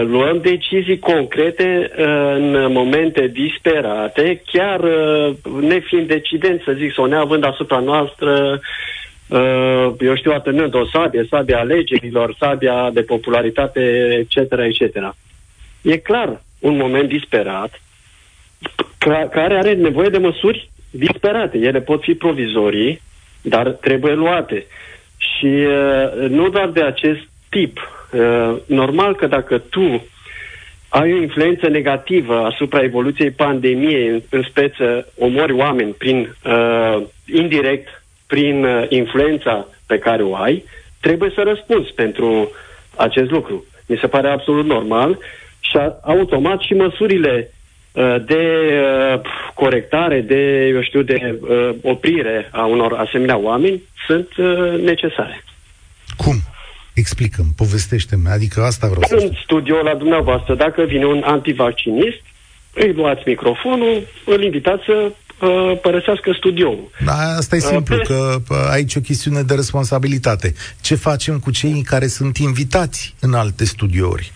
luăm 0.00 0.40
decizii 0.40 0.98
concrete 0.98 1.90
uh, 1.90 2.04
în 2.34 2.72
momente 2.72 3.26
disperate, 3.26 4.42
chiar 4.46 4.80
uh, 4.80 5.34
nefiind 5.60 6.06
decident, 6.06 6.62
să 6.64 6.72
zic, 6.72 6.92
sau 6.92 7.04
neavând 7.04 7.44
asupra 7.44 7.78
noastră, 7.78 8.60
eu 9.98 10.16
știu, 10.16 10.32
atârnând 10.32 10.74
o 10.74 10.86
sabie, 10.86 11.26
sabia 11.30 11.58
alegerilor, 11.58 12.34
sabia 12.38 12.90
de 12.92 13.02
popularitate, 13.02 13.80
etc., 14.18 14.52
etc. 14.52 15.14
E 15.82 15.96
clar 15.96 16.42
un 16.58 16.76
moment 16.76 17.08
disperat 17.08 17.80
care 19.30 19.56
are 19.56 19.74
nevoie 19.74 20.08
de 20.08 20.18
măsuri 20.18 20.70
disperate. 20.90 21.58
Ele 21.58 21.80
pot 21.80 22.02
fi 22.02 22.14
provizorii, 22.14 23.02
dar 23.42 23.68
trebuie 23.68 24.14
luate. 24.14 24.66
Și 25.16 25.66
nu 26.28 26.48
doar 26.48 26.68
de 26.68 26.82
acest 26.82 27.20
tip, 27.48 27.78
Uh, 27.78 28.01
normal 28.66 29.14
că 29.14 29.26
dacă 29.26 29.58
tu 29.58 30.06
ai 30.88 31.12
o 31.12 31.16
influență 31.16 31.68
negativă 31.68 32.44
asupra 32.44 32.82
evoluției 32.82 33.30
pandemiei, 33.30 34.08
în, 34.08 34.20
în 34.30 34.42
speță 34.42 35.12
omori 35.18 35.52
oameni 35.52 35.92
prin 35.92 36.34
uh, 36.44 37.02
indirect 37.26 38.02
prin 38.26 38.64
uh, 38.64 38.84
influența 38.88 39.66
pe 39.86 39.98
care 39.98 40.22
o 40.22 40.34
ai, 40.36 40.64
trebuie 41.00 41.32
să 41.34 41.42
răspunzi 41.42 41.92
pentru 41.94 42.50
acest 42.96 43.30
lucru. 43.30 43.64
Mi 43.86 43.96
se 44.00 44.06
pare 44.06 44.28
absolut 44.28 44.66
normal 44.66 45.18
și 45.60 45.76
a, 45.76 45.98
automat 46.02 46.60
și 46.60 46.74
măsurile 46.74 47.50
uh, 47.92 48.16
de 48.26 48.44
uh, 49.14 49.20
corectare, 49.54 50.20
de, 50.20 50.66
eu 50.66 50.82
știu, 50.82 51.02
de 51.02 51.38
uh, 51.40 51.70
oprire 51.82 52.48
a 52.52 52.64
unor 52.64 52.92
asemenea 52.92 53.36
oameni 53.36 53.82
sunt 54.06 54.28
uh, 54.36 54.80
necesare. 54.80 55.44
Cum? 56.94 57.02
Explicăm, 57.02 57.46
povestește-mi, 57.56 58.28
adică 58.28 58.62
asta 58.62 58.86
vreau 58.86 59.02
să 59.02 59.14
În 59.14 59.30
studio 59.44 59.76
la 59.82 59.94
dumneavoastră, 59.94 60.54
dacă 60.54 60.82
vine 60.82 61.06
un 61.06 61.22
antivaccinist, 61.24 62.20
îi 62.74 62.92
luați 62.92 63.22
microfonul, 63.26 64.06
îl 64.26 64.42
invitați 64.42 64.82
să 64.84 65.12
uh, 65.46 65.78
părăsească 65.82 66.32
studioul. 66.36 66.90
Da, 67.04 67.12
asta 67.12 67.56
e 67.56 67.58
uh, 67.58 67.68
simplu, 67.70 67.96
uh, 67.96 68.02
că 68.02 68.36
uh, 68.48 68.56
aici 68.70 68.94
o 68.94 69.00
chestiune 69.00 69.42
de 69.42 69.54
responsabilitate. 69.54 70.54
Ce 70.80 70.94
facem 70.94 71.38
cu 71.38 71.50
cei 71.50 71.82
care 71.82 72.06
sunt 72.06 72.36
invitați 72.36 73.14
în 73.20 73.34
alte 73.34 73.64
studiouri? 73.64 74.32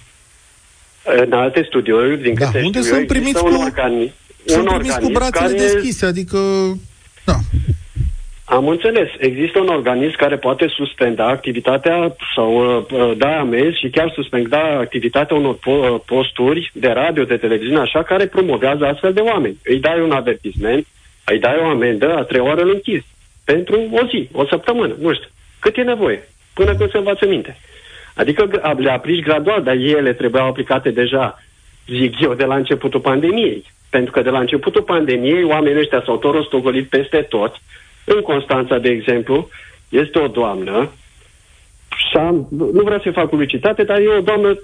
În 1.25 1.33
alte 1.33 1.65
studiouri, 1.69 2.23
din 2.23 2.35
da, 2.35 2.47
câte 2.47 2.65
unde 2.65 2.79
știu, 2.79 2.95
sunt 2.95 3.07
primiți 3.07 3.41
cu, 3.41 3.47
un 3.47 3.71
organi- 3.71 4.13
sunt 4.47 4.69
un 4.69 4.79
primiți 4.79 4.99
cu 4.99 5.11
brațele 5.13 5.55
care... 5.55 5.69
deschise, 5.73 6.07
adică... 6.07 6.39
Da. 7.25 7.37
Am 8.49 8.69
înțeles. 8.69 9.09
Există 9.19 9.59
un 9.59 9.69
organism 9.69 10.17
care 10.17 10.37
poate 10.37 10.67
suspenda 10.69 11.27
activitatea 11.27 12.17
sau 12.35 12.77
uh, 12.77 12.85
uh, 12.91 13.13
da 13.17 13.39
amenzi 13.39 13.79
și 13.79 13.89
chiar 13.89 14.13
suspenda 14.15 14.79
activitatea 14.79 15.37
unor 15.37 15.55
po- 15.55 15.91
uh, 15.91 16.01
posturi 16.07 16.71
de 16.75 16.89
radio, 16.89 17.25
de 17.25 17.37
televiziune, 17.37 17.81
așa, 17.81 18.03
care 18.03 18.27
promovează 18.27 18.85
astfel 18.85 19.13
de 19.13 19.21
oameni. 19.21 19.59
Îi 19.65 19.81
dai 19.81 20.01
un 20.01 20.11
avertisment, 20.11 20.87
îi 21.25 21.39
dai 21.39 21.57
o 21.61 21.65
amendă, 21.65 22.17
a 22.17 22.23
trei 22.23 22.41
ore 22.41 22.63
îl 22.63 22.71
închizi. 22.71 23.07
Pentru 23.45 23.89
o 23.91 24.07
zi, 24.07 24.29
o 24.33 24.47
săptămână, 24.47 24.95
nu 25.01 25.13
știu. 25.15 25.29
Cât 25.61 25.77
e 25.77 25.83
nevoie? 25.83 26.29
Până 26.55 26.75
când 26.75 26.91
se 26.91 26.99
învață 26.99 27.27
minte. 27.27 27.57
Adică 28.15 28.49
le 28.77 28.91
aplici 28.91 29.25
gradual, 29.25 29.63
dar 29.63 29.75
ele 29.75 30.13
trebuiau 30.13 30.47
aplicate 30.47 30.91
deja, 30.91 31.43
zic 31.87 32.21
eu, 32.21 32.35
de 32.35 32.45
la 32.45 32.57
începutul 32.57 33.01
pandemiei. 33.01 33.65
Pentru 33.91 34.13
că 34.13 34.23
de 34.23 34.31
la 34.31 34.39
începutul 34.39 34.83
pandemiei 34.83 35.45
oamenii 35.45 35.81
ăștia 35.81 36.03
s-au 36.05 36.17
tot 36.17 36.35
rostogolit 36.35 36.89
peste 36.89 37.17
tot, 37.17 37.61
în 38.07 38.21
Constanța, 38.21 38.79
de 38.79 38.89
exemplu, 38.89 39.49
este 39.89 40.19
o 40.19 40.27
doamnă, 40.27 40.91
Șan, 42.11 42.47
nu 42.51 42.83
vreau 42.85 43.01
să 43.01 43.11
fac 43.11 43.29
publicitate, 43.29 43.83
dar 43.83 43.99
e 43.99 44.09
o 44.19 44.21
doamnă, 44.21 44.59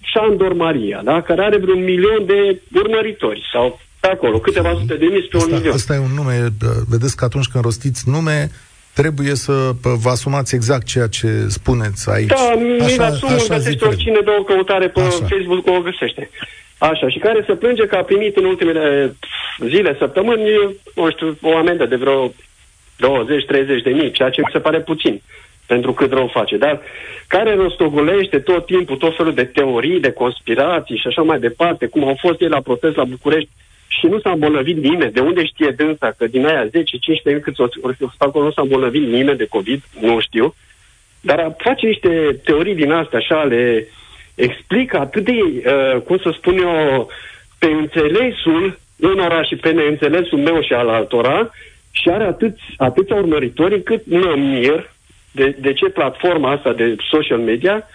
Șandor 0.00 0.52
Maria, 0.52 1.00
da? 1.04 1.22
care 1.22 1.42
are 1.42 1.56
vreun 1.56 1.84
milion 1.84 2.26
de 2.26 2.60
urmăritori 2.74 3.42
sau 3.52 3.80
pe 4.00 4.08
acolo, 4.08 4.38
câteva 4.38 4.76
sute 4.80 4.94
de 4.94 5.06
mii 5.06 5.22
spre 5.22 5.38
un 5.38 5.50
milion. 5.50 5.72
Asta 5.72 5.94
e 5.94 5.98
un 5.98 6.14
nume, 6.14 6.48
vedeți 6.88 7.16
că 7.16 7.24
atunci 7.24 7.46
când 7.46 7.64
rostiți 7.64 8.08
nume, 8.08 8.50
trebuie 8.94 9.34
să 9.34 9.70
vă 9.82 10.10
asumați 10.10 10.54
exact 10.54 10.86
ceea 10.86 11.06
ce 11.06 11.28
spuneți 11.48 12.10
aici. 12.10 12.28
Da, 12.28 12.54
mi-l 12.56 13.00
asum, 13.00 13.28
găsește 13.48 13.84
oricine 13.84 14.20
de 14.24 14.30
o 14.38 14.42
căutare 14.42 14.88
pe 14.88 15.00
așa. 15.00 15.26
Facebook, 15.28 15.66
o 15.66 15.80
găsește. 15.80 16.30
Așa, 16.78 17.08
și 17.08 17.18
care 17.18 17.44
se 17.46 17.52
plânge 17.52 17.86
că 17.86 17.96
a 17.96 18.02
primit 18.02 18.36
în 18.36 18.44
ultimele 18.44 19.16
zile, 19.66 19.96
săptămâni, 19.98 20.42
nu 20.94 21.10
știu, 21.10 21.38
o 21.42 21.56
amendă 21.56 21.86
de 21.86 21.96
vreo 21.96 22.32
20-30 22.98 23.82
de 23.82 23.90
mii, 23.90 24.10
ceea 24.10 24.30
ce 24.30 24.40
mi 24.40 24.50
se 24.52 24.58
pare 24.58 24.80
puțin 24.80 25.22
pentru 25.66 25.92
cât 25.92 26.12
rău 26.12 26.26
face, 26.32 26.56
dar 26.56 26.80
care 27.26 27.54
rostogolește 27.54 28.38
tot 28.38 28.66
timpul 28.66 28.96
tot 28.96 29.16
felul 29.16 29.34
de 29.34 29.44
teorii, 29.44 30.00
de 30.00 30.10
conspirații 30.12 30.96
și 30.96 31.06
așa 31.06 31.22
mai 31.22 31.38
departe, 31.38 31.86
cum 31.86 32.04
au 32.04 32.16
fost 32.20 32.40
ei 32.40 32.48
la 32.48 32.60
protest 32.60 32.96
la 32.96 33.04
București 33.04 33.50
și 33.88 34.06
nu 34.06 34.20
s-a 34.20 34.30
îmbolnăvit 34.30 34.76
nimeni. 34.76 35.12
De 35.12 35.20
unde 35.20 35.44
știe 35.44 35.74
dânsa 35.76 36.14
că 36.18 36.26
din 36.26 36.46
aia 36.46 36.66
10-15 36.66 36.70
mii 37.24 37.40
cât 37.40 37.54
s-au 37.54 37.68
acolo 38.18 38.44
nu 38.44 38.50
s-a 38.50 38.62
îmbolnăvit 38.62 39.06
nimeni 39.06 39.38
de 39.38 39.46
COVID, 39.46 39.82
nu 40.00 40.20
știu, 40.20 40.54
dar 41.20 41.54
face 41.58 41.86
niște 41.86 42.40
teorii 42.44 42.74
din 42.74 42.92
astea 42.92 43.18
așa, 43.18 43.42
le 43.42 43.86
explică 44.34 44.98
atât 44.98 45.24
de, 45.24 45.32
uh, 45.32 46.00
cum 46.00 46.18
să 46.18 46.34
spun 46.36 46.58
eu, 46.58 47.08
pe 47.58 47.66
înțelesul 47.66 48.78
unora 48.96 49.42
și 49.42 49.56
pe 49.56 49.70
neînțelesul 49.70 50.38
meu 50.38 50.62
și 50.62 50.72
al 50.72 50.88
altora, 50.88 51.50
și 52.00 52.08
are 52.08 52.24
atât, 52.24 52.56
atâția 52.76 53.16
urmăritori 53.16 53.74
încât 53.74 54.06
mă 54.06 54.34
mir 54.36 54.90
de, 55.32 55.56
de 55.60 55.72
ce 55.72 55.88
platforma 55.88 56.50
asta 56.50 56.72
de 56.72 56.96
social 57.10 57.38
media 57.38 57.88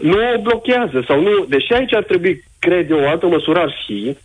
nu 0.00 0.16
o 0.36 0.40
blochează 0.40 1.04
sau 1.06 1.20
nu. 1.20 1.44
Deși 1.48 1.72
aici 1.72 1.94
ar 1.94 2.02
trebui, 2.02 2.44
cred 2.58 2.90
eu, 2.90 3.00
o 3.00 3.08
altă 3.08 3.26
măsură 3.26 3.58
ar 3.58 3.74
fi, 3.86 4.16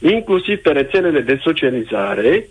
inclusiv 0.00 0.58
pe 0.58 0.70
rețelele 0.70 1.20
de 1.20 1.40
socializare, 1.42 2.48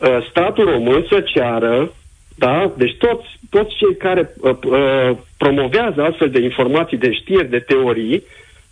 uh, 0.00 0.26
statul 0.30 0.70
român 0.70 1.06
să 1.08 1.20
ceară 1.20 1.92
Da? 2.38 2.72
Deci 2.76 2.96
toți, 2.96 3.26
toți 3.50 3.74
cei 3.76 3.96
care 3.96 4.34
uh, 4.40 4.56
uh, 4.64 5.16
promovează 5.36 6.02
astfel 6.02 6.30
de 6.30 6.40
informații, 6.40 6.96
de 6.96 7.12
știri, 7.12 7.50
de 7.50 7.58
teorii, 7.58 8.22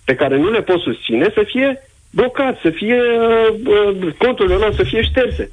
pe 0.05 0.15
care 0.15 0.37
nu 0.37 0.51
le 0.51 0.63
pot 0.63 0.81
susține, 0.81 1.31
să 1.35 1.43
fie 1.47 1.83
blocați, 2.11 2.61
să 2.61 2.71
fie 2.71 3.03
uh, 3.03 3.55
uh, 3.67 4.13
conturile 4.19 4.55
lor 4.55 4.73
să 4.75 4.83
fie 4.83 5.03
șterse. 5.03 5.51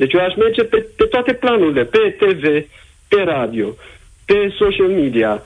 Deci 0.00 0.12
eu 0.12 0.20
aș 0.20 0.34
merge 0.36 0.62
pe, 0.62 0.86
pe 0.96 1.04
toate 1.04 1.32
planurile, 1.32 1.84
pe 1.84 2.16
TV, 2.20 2.42
pe 3.08 3.20
radio, 3.24 3.66
pe 4.24 4.54
social 4.58 4.88
media, 4.88 5.42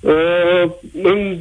uh, 0.00 0.64
în 1.02 1.36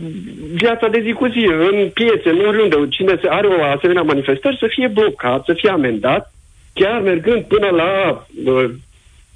viața 0.54 0.88
de 0.88 1.02
zi 1.06 1.12
cu 1.12 1.28
zi, 1.28 1.44
în 1.72 1.90
piețe, 1.94 2.30
în 2.30 2.46
oriunde, 2.48 2.76
cine 2.90 3.20
are 3.30 3.48
o 3.48 3.64
asemenea 3.64 4.02
manifestări, 4.02 4.58
să 4.60 4.68
fie 4.70 4.88
blocat, 4.88 5.46
să 5.46 5.54
fie 5.54 5.70
amendat, 5.70 6.34
chiar 6.74 7.02
mergând 7.02 7.44
până 7.44 7.70
la 7.70 7.92
uh, 8.46 8.70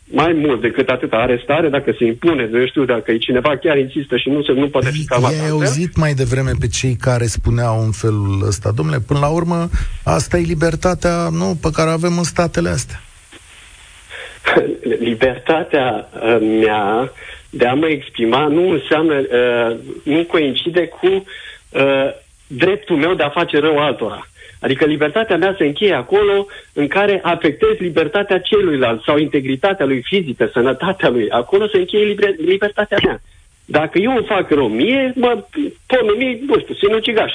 mai 0.05 0.33
mult 0.33 0.61
decât 0.61 0.89
atât 0.89 1.13
arestare, 1.13 1.69
dacă 1.69 1.95
se 1.97 2.05
impune, 2.05 2.49
eu 2.53 2.65
știu, 2.65 2.85
dacă 2.85 3.11
e 3.11 3.17
cineva 3.17 3.57
chiar 3.57 3.77
insistă 3.77 4.17
și 4.17 4.29
nu 4.29 4.43
se 4.43 4.51
nu 4.51 4.67
poate 4.67 4.89
fi 4.89 5.05
calmat. 5.05 5.31
Ai 5.31 5.49
auzit 5.49 5.95
mai 5.95 6.13
devreme 6.13 6.51
pe 6.59 6.67
cei 6.67 6.95
care 6.95 7.25
spuneau 7.25 7.83
în 7.83 7.91
felul 7.91 8.43
ăsta, 8.47 8.71
domnule, 8.71 8.99
până 8.99 9.19
la 9.19 9.27
urmă, 9.27 9.69
asta 10.03 10.37
e 10.37 10.41
libertatea 10.41 11.29
nu, 11.31 11.57
pe 11.61 11.69
care 11.73 11.89
avem 11.89 12.17
în 12.17 12.23
statele 12.23 12.69
astea. 12.69 13.01
Libertatea 15.09 16.09
uh, 16.13 16.37
mea 16.61 17.11
de 17.49 17.65
a 17.65 17.73
mă 17.73 17.87
exprima 17.87 18.47
nu 18.47 18.69
înseamnă, 18.69 19.15
uh, 19.15 19.77
nu 20.03 20.23
coincide 20.23 20.87
cu 20.87 21.07
uh, 21.07 22.09
dreptul 22.47 22.95
meu 22.95 23.13
de 23.13 23.23
a 23.23 23.29
face 23.29 23.59
rău 23.59 23.77
altora. 23.77 24.27
Adică 24.59 24.85
libertatea 24.85 25.37
mea 25.37 25.55
se 25.57 25.65
încheie 25.65 25.93
acolo 25.93 26.45
în 26.73 26.87
care 26.87 27.19
afectez 27.23 27.77
libertatea 27.77 28.39
celuilalt 28.39 29.03
sau 29.03 29.17
integritatea 29.17 29.85
lui 29.85 30.01
fizică, 30.01 30.49
sănătatea 30.53 31.09
lui. 31.09 31.29
Acolo 31.29 31.67
se 31.67 31.77
încheie 31.77 32.05
liber- 32.05 32.37
libertatea 32.37 32.97
mea. 33.03 33.21
Dacă 33.65 33.97
eu 33.97 34.11
îmi 34.15 34.25
fac 34.25 34.49
rău 34.49 34.67
mie, 34.67 35.13
mă 35.15 35.43
pot 35.87 36.01
numi, 36.07 36.43
nu 36.47 36.59
știu, 36.59 36.73
sinucigaș. 36.73 37.31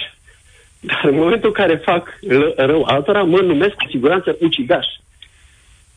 Dar 0.80 1.00
în 1.04 1.14
momentul 1.14 1.48
în 1.48 1.64
care 1.64 1.76
fac 1.76 2.18
rău 2.56 2.82
altora, 2.84 3.22
mă 3.22 3.40
numesc 3.40 3.74
cu 3.74 3.86
siguranță 3.90 4.36
ucigaș. 4.40 4.86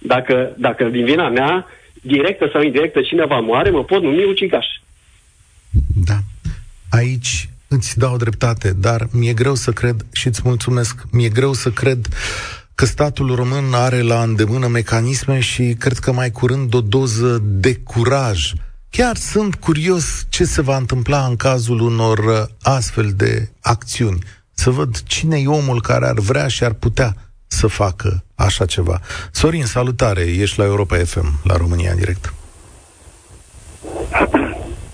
Dacă, 0.06 0.56
dacă 0.58 0.84
din 0.84 1.06
vina 1.06 1.30
mea, 1.30 1.66
directă 2.02 2.50
sau 2.54 2.62
indirectă, 2.62 3.02
cineva 3.02 3.40
moare, 3.40 3.70
mă 3.70 3.84
pot 3.84 4.02
numi 4.02 4.24
ucigaș. 4.24 4.66
Da. 6.06 6.20
Aici 6.90 7.50
îți 7.68 7.98
dau 7.98 8.18
dreptate, 8.18 8.74
dar 8.74 9.08
mi-e 9.12 9.34
greu 9.34 9.56
să 9.56 9.72
cred 9.72 10.06
și 10.12 10.28
îți 10.28 10.42
mulțumesc, 10.44 11.04
mi-e 11.12 11.30
greu 11.30 11.54
să 11.54 11.70
cred 11.70 12.08
că 12.76 12.86
statul 12.86 13.36
român 13.36 13.74
are 13.74 14.02
la 14.02 14.24
îndemână 14.24 14.68
mecanisme 14.68 15.40
și 15.40 15.76
cred 15.80 15.98
că 15.98 16.12
mai 16.12 16.32
curând 16.32 16.74
o 16.74 16.82
doză 16.82 17.40
de 17.44 17.76
curaj. 17.76 18.52
Chiar 18.90 19.16
sunt 19.16 19.56
curios 19.56 20.26
ce 20.30 20.44
se 20.44 20.62
va 20.62 20.78
întâmpla 20.78 21.26
în 21.26 21.36
cazul 21.36 21.80
unor 21.80 22.50
astfel 22.62 23.14
de 23.16 23.50
acțiuni. 23.62 24.20
Să 24.54 24.70
văd 24.70 25.04
cine 25.04 25.40
e 25.40 25.48
omul 25.48 25.82
care 25.82 26.06
ar 26.06 26.20
vrea 26.20 26.48
și 26.48 26.64
ar 26.64 26.74
putea 26.74 27.16
să 27.54 27.68
facă 27.68 28.24
așa 28.36 28.66
ceva. 28.66 29.00
Sorin, 29.32 29.66
salutare, 29.66 30.22
ești 30.22 30.60
la 30.60 30.66
Europa 30.66 30.98
FM, 30.98 31.28
la 31.44 31.58
România 31.58 31.92
în 31.92 31.98
direct. 31.98 32.34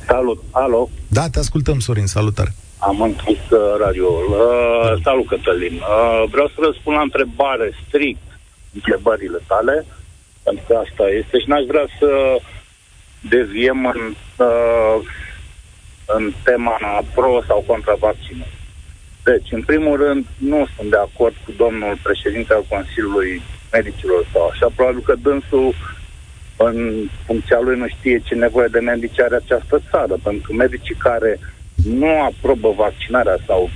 Salut, 0.07 0.43
alo. 0.51 0.89
Da, 1.07 1.29
te 1.29 1.39
ascultăm, 1.39 1.79
Sorin, 1.79 2.05
salutare. 2.05 2.53
Am 2.77 3.01
închis 3.01 3.49
uh, 3.49 3.59
radioul. 3.79 4.27
Uh, 4.29 5.01
salut, 5.03 5.27
Cătălin. 5.27 5.73
Uh, 5.73 6.23
vreau 6.31 6.47
să 6.47 6.55
răspund 6.57 6.95
la 6.95 7.01
întrebare 7.01 7.71
strict 7.87 8.21
întrebările 8.73 9.39
tale, 9.47 9.85
pentru 10.43 10.63
că 10.67 10.73
asta 10.85 11.03
este 11.09 11.39
și 11.39 11.49
n-aș 11.49 11.63
vrea 11.67 11.87
să 11.99 12.09
deviem 13.29 13.85
în, 13.85 14.01
uh, 14.45 14.97
în 16.05 16.33
tema 16.43 17.03
pro 17.15 17.41
sau 17.47 17.63
contra 17.67 17.95
vaccinului. 17.99 18.58
Deci, 19.23 19.51
în 19.51 19.61
primul 19.61 19.97
rând, 19.97 20.25
nu 20.37 20.67
sunt 20.75 20.89
de 20.89 20.97
acord 20.97 21.35
cu 21.45 21.51
domnul 21.57 21.97
președinte 22.03 22.53
al 22.53 22.65
Consiliului 22.69 23.41
Medicilor 23.71 24.25
sau 24.33 24.47
așa. 24.47 24.67
Probabil 24.75 25.01
că 25.01 25.15
dânsul 25.21 25.73
în 26.57 27.07
funcția 27.25 27.59
lui 27.59 27.77
nu 27.77 27.87
știe 27.87 28.21
ce 28.23 28.35
nevoie 28.35 28.67
de 28.67 28.79
medici 28.79 29.19
are 29.19 29.35
această 29.35 29.81
țară, 29.89 30.15
pentru 30.23 30.41
că 30.47 30.53
medicii 30.53 30.95
care 30.95 31.39
nu 31.85 32.21
aprobă 32.21 32.71
vaccinarea 32.71 33.37
sau 33.45 33.69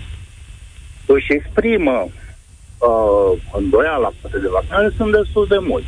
își 1.05 1.33
exprimă 1.33 2.07
uh, 2.07 3.39
îndoiala 3.53 4.11
față 4.21 4.37
de 4.37 4.47
vaccinare 4.47 4.89
sunt 4.97 5.11
destul 5.11 5.45
de 5.49 5.57
mulți. 5.57 5.87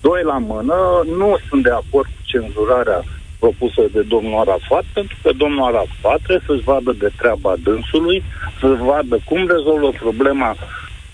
Doi 0.00 0.22
la 0.22 0.38
mână, 0.38 1.02
nu 1.16 1.38
sunt 1.48 1.62
de 1.62 1.70
acord 1.70 2.06
cu 2.06 2.22
cenzurarea 2.22 3.04
propusă 3.38 3.82
de 3.92 4.02
domnul 4.02 4.38
Arafat, 4.38 4.84
pentru 4.92 5.16
că 5.22 5.30
domnul 5.36 5.64
Arafat 5.64 6.20
trebuie 6.22 6.46
să-și 6.46 6.64
vadă 6.72 6.92
de 6.92 7.10
treaba 7.16 7.54
dânsului, 7.62 8.22
să 8.60 8.66
vadă 8.66 9.18
cum 9.24 9.46
rezolvă 9.46 9.90
problema 9.98 10.56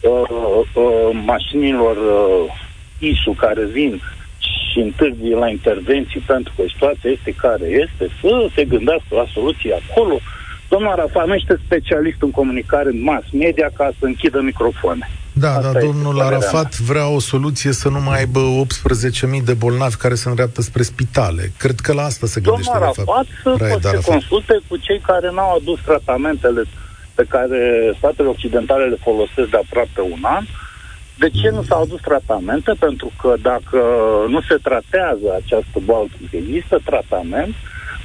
uh, 0.00 0.22
uh, 0.74 1.10
mașinilor 1.24 1.96
uh, 1.96 2.52
ISU 2.98 3.30
care 3.30 3.64
vin 3.64 4.00
și 4.38 4.78
întârzie 4.78 5.34
la 5.34 5.48
intervenții 5.48 6.20
pentru 6.20 6.52
că 6.56 6.62
situația 6.66 7.10
este 7.10 7.34
care 7.36 7.66
este, 7.66 8.14
să 8.20 8.48
se 8.54 8.64
gândească 8.64 9.10
la 9.10 9.26
soluții 9.32 9.72
acolo. 9.72 10.18
Domnul 10.68 10.90
Arafat 10.90 11.26
nu 11.26 11.34
este 11.34 11.60
specialist 11.64 12.22
în 12.22 12.30
comunicare 12.30 12.88
în 12.88 13.02
mass 13.02 13.26
media 13.32 13.70
ca 13.74 13.90
să 13.98 14.04
închidă 14.06 14.40
microfoane. 14.40 15.08
Da, 15.36 15.54
Asta 15.54 15.72
dar 15.72 15.82
domnul 15.82 16.20
Arafat 16.20 16.78
mea. 16.78 16.86
vrea 16.86 17.08
o 17.08 17.18
soluție 17.18 17.72
să 17.72 17.88
nu 17.88 18.00
mai 18.00 18.18
aibă 18.18 18.40
18.000 19.38 19.44
de 19.44 19.54
bolnavi 19.54 19.96
care 19.96 20.14
se 20.14 20.28
îndreaptă 20.28 20.62
spre 20.62 20.82
spitale. 20.82 21.52
Cred 21.58 21.80
că 21.80 21.92
la 21.92 22.02
asta 22.02 22.26
se 22.26 22.40
gândește 22.40 22.72
Domnul 22.72 22.94
Arafat 22.96 23.26
să 23.42 23.78
se 23.90 24.10
consulte 24.10 24.60
cu 24.68 24.76
cei 24.76 25.00
care 25.00 25.30
n-au 25.30 25.56
adus 25.56 25.78
tratamentele 25.84 26.62
pe 27.14 27.24
care 27.28 27.92
statele 27.98 28.28
occidentale 28.28 28.84
le 28.84 28.96
folosesc 29.02 29.48
de 29.50 29.56
aproape 29.56 30.00
un 30.00 30.22
an. 30.22 30.44
De 31.18 31.30
ce 31.30 31.50
mm. 31.50 31.54
nu 31.56 31.62
s-au 31.62 31.82
adus 31.82 32.00
tratamente? 32.00 32.72
Pentru 32.78 33.10
că 33.20 33.34
dacă 33.42 33.78
nu 34.28 34.40
se 34.40 34.56
tratează 34.62 35.26
această 35.36 35.78
boală, 35.84 36.08
există 36.30 36.80
tratament, 36.84 37.54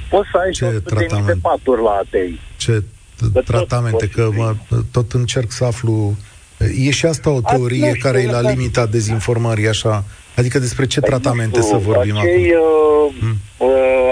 poți 0.08 0.28
să 0.32 0.36
ai 0.38 0.50
Ce 0.50 0.82
și 1.08 1.24
de 1.24 1.36
paturi 1.42 1.82
la 1.82 1.90
ATI. 1.90 2.40
Ce 2.56 2.82
tratamente? 3.44 4.08
Că 4.08 4.28
mă, 4.36 4.54
tot 4.92 5.12
încerc 5.12 5.50
să 5.50 5.64
aflu 5.64 6.16
E 6.68 6.90
și 6.90 7.06
asta 7.06 7.30
o 7.30 7.40
teorie 7.40 7.92
care 7.92 8.20
e 8.20 8.30
la 8.30 8.40
limita 8.40 8.86
dezinformării, 8.86 9.68
așa? 9.68 10.04
Adică 10.36 10.58
despre 10.58 10.86
ce 10.86 11.00
păi 11.00 11.08
tratamente 11.08 11.60
să 11.60 11.76
vorbim 11.76 12.16
acei, 12.16 12.52
acum? 12.54 12.66
Uh, 13.06 13.14
hmm. 13.20 13.36
uh, 13.56 13.70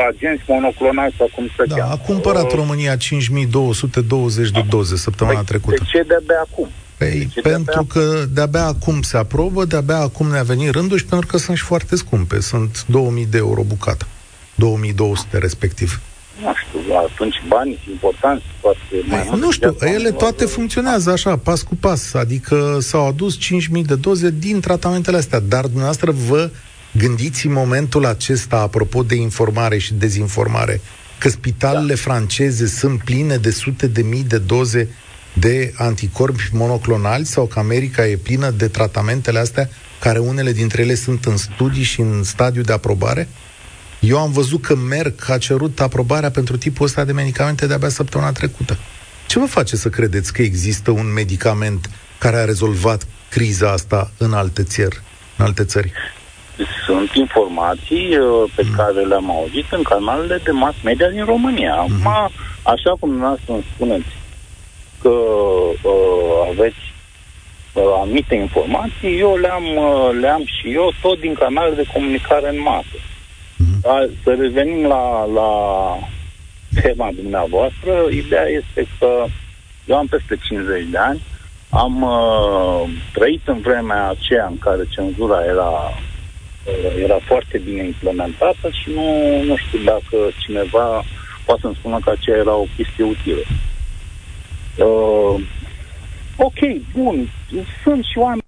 agenți 0.09 0.43
monoclonali 0.47 1.15
sau 1.19 1.31
cum 1.35 1.47
se 1.57 1.65
da, 1.67 1.75
cheamă. 1.75 1.93
a 1.93 1.97
cumpărat 1.97 2.45
uh, 2.45 2.55
România 2.55 2.97
5220 2.97 4.51
de 4.51 4.65
doze 4.69 4.97
săptămâna 4.97 5.37
păi, 5.37 5.47
trecută. 5.47 5.77
De 5.83 5.99
ce 5.99 6.03
de-abia 6.03 6.47
acum? 6.51 6.69
Păi, 6.97 7.29
de 7.35 7.41
pentru 7.41 7.83
de 7.83 7.87
că 7.93 8.25
de-abia 8.33 8.65
acum 8.65 9.03
se 9.03 9.17
aprobă, 9.17 9.65
de-abia 9.65 9.99
acum 9.99 10.27
ne-a 10.27 10.43
venit 10.43 10.71
rândul 10.71 10.99
și 10.99 11.05
pentru 11.05 11.27
că 11.27 11.37
sunt 11.37 11.57
și 11.57 11.65
foarte 11.65 11.97
scumpe. 11.97 12.41
Sunt 12.41 12.85
2000 12.87 13.27
de 13.27 13.39
euro 13.39 13.63
bucată. 13.63 14.07
2200 14.55 15.39
respectiv 15.39 16.01
nu 16.43 16.53
știu, 16.55 16.95
atunci 16.97 17.43
bani 17.49 17.79
importanți, 17.91 18.45
poate 18.61 18.79
mai 19.07 19.25
mult. 19.29 19.43
Nu 19.43 19.51
știu, 19.51 19.77
ele 19.81 20.11
toate 20.11 20.45
funcționează 20.45 21.11
așa, 21.11 21.37
pas 21.37 21.63
cu 21.63 21.77
pas, 21.77 22.15
adică 22.15 22.79
s-au 22.81 23.07
adus 23.07 23.39
5.000 23.39 23.85
de 23.87 23.95
doze 23.95 24.35
din 24.39 24.61
tratamentele 24.61 25.17
astea, 25.17 25.41
dar 25.41 25.63
dumneavoastră 25.63 26.11
vă 26.11 26.51
gândiți 26.93 27.47
în 27.47 27.53
momentul 27.53 28.07
acesta, 28.07 28.57
apropo 28.57 29.03
de 29.03 29.15
informare 29.15 29.79
și 29.79 29.95
dezinformare, 29.95 30.81
că 31.19 31.29
spitalele 31.29 31.95
da. 31.95 32.01
franceze 32.01 32.67
sunt 32.67 33.03
pline 33.03 33.37
de 33.37 33.51
sute 33.51 33.87
de 33.87 34.03
mii 34.03 34.25
de 34.25 34.39
doze 34.39 34.89
de 35.33 35.73
anticorpi 35.77 36.49
monoclonali 36.53 37.25
sau 37.25 37.47
că 37.47 37.59
America 37.59 38.07
e 38.07 38.17
plină 38.17 38.51
de 38.51 38.69
tratamentele 38.69 39.39
astea, 39.39 39.69
care 40.01 40.19
unele 40.19 40.53
dintre 40.53 40.83
ele 40.83 40.95
sunt 40.95 41.25
în 41.25 41.37
studii 41.37 41.83
și 41.83 42.01
în 42.01 42.23
stadiu 42.23 42.63
de 42.63 42.73
aprobare? 42.73 43.29
Eu 44.01 44.19
am 44.19 44.33
văzut 44.33 44.63
că 44.63 44.75
Merck 44.75 45.29
a 45.29 45.39
cerut 45.39 45.81
aprobarea 45.81 46.31
pentru 46.31 46.57
tipul 46.57 46.87
ăsta 46.87 47.05
de 47.05 47.13
medicamente 47.13 47.67
de-abia 47.67 47.89
săptămâna 47.89 48.33
trecută. 48.33 48.77
Ce 49.27 49.39
vă 49.39 49.47
face 49.47 49.77
să 49.77 49.89
credeți 49.89 50.33
că 50.33 50.43
există 50.43 50.91
un 50.91 51.13
medicament 51.13 51.91
care 52.19 52.37
a 52.37 52.45
rezolvat 52.45 53.07
criza 53.31 53.71
asta 53.71 54.11
în 54.19 54.33
alte 54.33 54.63
țări? 54.63 55.01
În 55.37 55.45
alte 55.45 55.65
țări? 55.65 55.93
Sunt 56.87 57.11
informații 57.15 58.17
uh, 58.17 58.51
pe 58.57 58.63
mm. 58.63 58.75
care 58.77 59.01
le-am 59.01 59.31
auzit 59.31 59.65
în 59.71 59.83
canalele 59.83 60.41
de 60.45 60.51
mass 60.51 60.77
media 60.85 61.09
din 61.09 61.25
România. 61.25 61.75
Acum, 61.75 61.95
mm. 61.95 62.31
așa 62.63 62.97
cum 63.01 63.09
dumneavoastră 63.09 63.53
îmi 63.53 63.67
spuneți 63.75 64.13
că 65.03 65.09
uh, 65.09 66.49
aveți 66.51 66.83
uh, 67.73 67.83
anumite 68.03 68.35
informații, 68.35 69.19
eu 69.19 69.37
le-am, 69.37 69.65
uh, 69.77 70.19
le-am 70.21 70.45
și 70.45 70.73
eu 70.73 70.93
tot 71.03 71.21
din 71.21 71.35
canale 71.35 71.75
de 71.75 71.91
comunicare 71.93 72.49
în 72.49 72.61
masă. 72.61 72.97
Da, 73.89 74.07
să 74.23 74.35
revenim 74.35 74.87
la, 74.87 75.25
la 75.25 75.51
tema 76.81 77.11
dumneavoastră. 77.13 78.07
Ideea 78.11 78.47
este 78.47 78.87
că 78.99 79.25
eu 79.87 79.97
am 79.97 80.07
peste 80.07 80.37
50 80.43 80.85
de 80.91 80.99
ani, 80.99 81.23
am 81.71 82.03
uh, 82.03 82.91
trăit 83.13 83.49
în 83.49 83.61
vremea 83.61 84.09
aceea 84.09 84.47
în 84.47 84.59
care 84.59 84.85
cenzura 84.89 85.45
era 85.45 85.69
uh, 85.69 87.03
era 87.03 87.19
foarte 87.27 87.59
bine 87.59 87.85
implementată 87.85 88.71
și 88.71 88.91
nu, 88.95 89.43
nu 89.43 89.57
știu 89.57 89.79
dacă 89.85 90.17
cineva 90.39 91.03
poate 91.45 91.61
să-mi 91.61 91.75
spună 91.79 91.99
că 92.05 92.11
aceea 92.11 92.37
era 92.37 92.55
o 92.55 92.67
chestie 92.77 93.05
utilă. 93.05 93.43
Uh, 94.77 95.41
ok, 96.37 96.59
bun, 96.95 97.31
sunt 97.83 98.05
și 98.05 98.19
oameni 98.19 98.43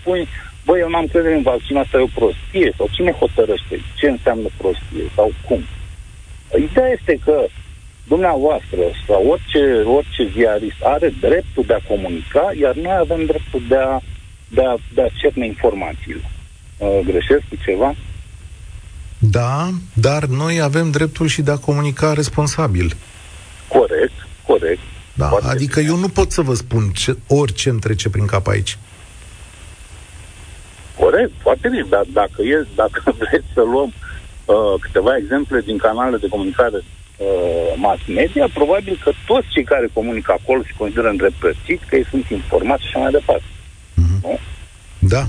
spui, 0.00 0.28
băi, 0.64 0.80
eu 0.80 0.88
n-am 0.88 1.06
crede 1.06 1.34
în 1.34 1.42
vaccin, 1.42 1.76
asta 1.76 1.96
e 1.98 2.08
o 2.08 2.18
prostie, 2.20 2.72
sau 2.76 2.88
cine 2.90 3.12
hotărăște 3.12 3.80
ce 3.98 4.08
înseamnă 4.08 4.48
prostie, 4.56 5.04
sau 5.14 5.32
cum. 5.46 5.60
Ideea 6.68 6.88
este 6.88 7.18
că 7.24 7.46
dumneavoastră 8.08 8.80
sau 9.06 9.26
orice, 9.26 9.82
orice 9.96 10.30
ziarist 10.34 10.80
are 10.82 11.14
dreptul 11.20 11.64
de 11.66 11.74
a 11.74 11.86
comunica, 11.88 12.52
iar 12.60 12.74
noi 12.74 12.96
avem 13.00 13.24
dreptul 13.24 13.62
de 13.68 13.76
a, 13.76 14.00
de 14.48 14.64
a, 14.64 14.74
de 14.94 15.02
a 15.02 15.08
cerne 15.20 15.46
informațiile. 15.46 16.30
Uh, 16.78 17.00
greșesc 17.04 17.42
cu 17.48 17.56
ceva? 17.64 17.94
Da, 19.18 19.70
dar 19.92 20.24
noi 20.24 20.60
avem 20.60 20.90
dreptul 20.90 21.26
și 21.26 21.42
de 21.42 21.50
a 21.50 21.56
comunica 21.56 22.12
responsabil. 22.12 22.96
Corect, 23.68 24.28
corect. 24.46 24.80
Da, 25.14 25.38
adică 25.42 25.80
bine. 25.80 25.92
eu 25.92 25.98
nu 25.98 26.08
pot 26.08 26.32
să 26.32 26.40
vă 26.40 26.54
spun 26.54 26.90
ce, 26.94 27.16
orice 27.26 27.68
îmi 27.68 27.80
trece 27.80 28.08
prin 28.08 28.26
cap 28.26 28.46
aici. 28.46 28.78
Corect, 31.54 31.60
foarte 31.60 31.68
bine, 31.68 31.86
dar 31.88 32.04
dacă, 32.12 32.42
e, 32.42 32.66
dacă 32.82 32.98
vreți 33.18 33.48
să 33.54 33.62
luăm 33.72 33.90
uh, 33.92 34.80
câteva 34.80 35.16
exemple 35.16 35.60
din 35.60 35.78
canalele 35.78 36.16
de 36.16 36.28
comunicare 36.28 36.78
uh, 36.82 37.72
mass 37.76 38.00
media, 38.06 38.46
probabil 38.54 39.00
că 39.04 39.10
toți 39.26 39.48
cei 39.48 39.64
care 39.64 39.88
comunică 39.92 40.32
acolo 40.32 40.62
se 40.62 40.74
consideră 40.76 41.08
îndreptățiți, 41.08 41.86
că 41.88 41.96
ei 41.96 42.06
sunt 42.10 42.26
informați 42.28 42.82
și 42.82 42.88
așa 42.88 42.98
mai 42.98 43.10
departe. 43.18 43.48
Mm-hmm. 44.00 44.20
Nu? 44.22 44.38
Da. 44.98 45.22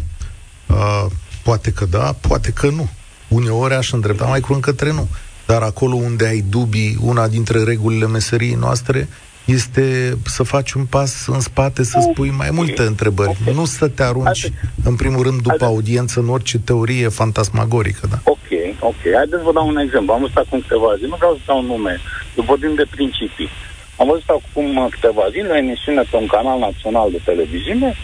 Uh, 0.69 1.05
poate 1.43 1.71
că 1.71 1.85
da, 1.85 2.15
poate 2.27 2.51
că 2.51 2.69
nu. 2.69 2.89
Uneori 3.27 3.73
aș 3.73 3.91
îndrepta 3.91 4.25
mai 4.25 4.39
curând 4.39 4.63
către 4.63 4.91
nu. 4.91 5.07
Dar 5.45 5.61
acolo 5.61 5.95
unde 5.95 6.25
ai 6.27 6.43
dubii, 6.49 6.97
una 7.01 7.27
dintre 7.27 7.63
regulile 7.63 8.07
meseriei 8.07 8.53
noastre 8.53 9.07
este 9.45 10.17
să 10.25 10.43
faci 10.43 10.71
un 10.71 10.85
pas 10.85 11.27
în 11.27 11.39
spate, 11.39 11.83
să 11.83 12.07
spui 12.11 12.29
mai 12.29 12.49
multe 12.51 12.81
întrebări. 12.81 13.29
Okay. 13.29 13.53
Nu 13.53 13.65
să 13.65 13.87
te 13.87 14.03
arunci, 14.03 14.51
în 14.83 14.95
primul 14.95 15.23
rând, 15.23 15.35
după 15.35 15.47
Haideți. 15.47 15.69
audiență, 15.69 16.19
în 16.19 16.29
orice 16.29 16.59
teorie 16.59 17.07
fantasmagorică. 17.07 18.07
Da? 18.09 18.19
Ok, 18.23 18.49
ok. 18.79 19.01
Haideți 19.13 19.41
să 19.41 19.43
vă 19.43 19.51
dau 19.53 19.67
un 19.67 19.77
exemplu. 19.77 20.13
Am 20.13 20.19
văzut 20.19 20.37
acum 20.37 20.59
câteva 20.59 20.95
zile, 20.95 21.07
nu 21.07 21.15
vreau 21.15 21.33
să 21.33 21.41
dau 21.45 21.59
un 21.59 21.65
nume, 21.65 21.99
eu 22.37 22.43
vorbim 22.43 22.73
de 22.75 22.85
principii. 22.89 23.49
Am 23.97 24.07
văzut 24.07 24.29
acum 24.29 24.87
câteva 24.89 25.23
zile 25.31 25.49
o 25.51 25.55
emisiune 25.55 26.01
pe 26.09 26.15
un 26.15 26.27
canal 26.27 26.59
național 26.59 27.11
de 27.11 27.21
televiziune 27.25 27.95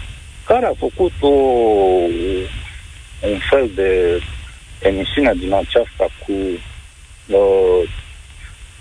care 0.46 0.66
a 0.66 0.74
făcut 0.78 1.12
o, 1.20 1.34
un 3.32 3.40
fel 3.50 3.70
de 3.76 4.22
emisiune 4.80 5.34
din 5.38 5.54
aceasta 5.54 6.06
cu 6.26 6.32
uh, 6.32 7.38
uh, 7.38 7.90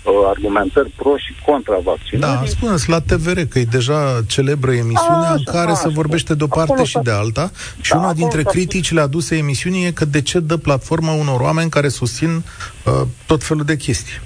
argumentări 0.03 0.89
pro 0.89 1.17
și 1.17 1.33
contra 1.45 1.77
vaccinului. 1.83 2.33
Da, 2.33 2.43
spuneți 2.45 2.89
la 2.89 3.01
TVR 3.01 3.39
că 3.49 3.59
e 3.59 3.63
deja 3.63 4.21
celebră 4.27 4.71
emisiunea 4.71 5.29
a, 5.29 5.33
în 5.33 5.43
care 5.43 5.71
a, 5.71 5.73
se 5.73 5.89
vorbește 5.89 6.35
de 6.35 6.43
o 6.43 6.47
parte 6.47 6.83
și 6.83 6.99
de 7.03 7.11
alta 7.11 7.51
și 7.81 7.91
da, 7.91 7.97
una 7.97 8.13
dintre 8.13 8.43
criticile 8.43 9.01
aduse 9.01 9.35
emisiunii 9.35 9.85
e 9.85 9.91
că 9.91 10.05
de 10.05 10.21
ce 10.21 10.39
dă 10.39 10.57
platforma 10.57 11.13
unor 11.13 11.39
oameni 11.39 11.69
care 11.69 11.87
susțin 11.87 12.43
uh, 12.85 13.01
tot 13.25 13.43
felul 13.43 13.63
de 13.63 13.75
chestii. 13.75 14.19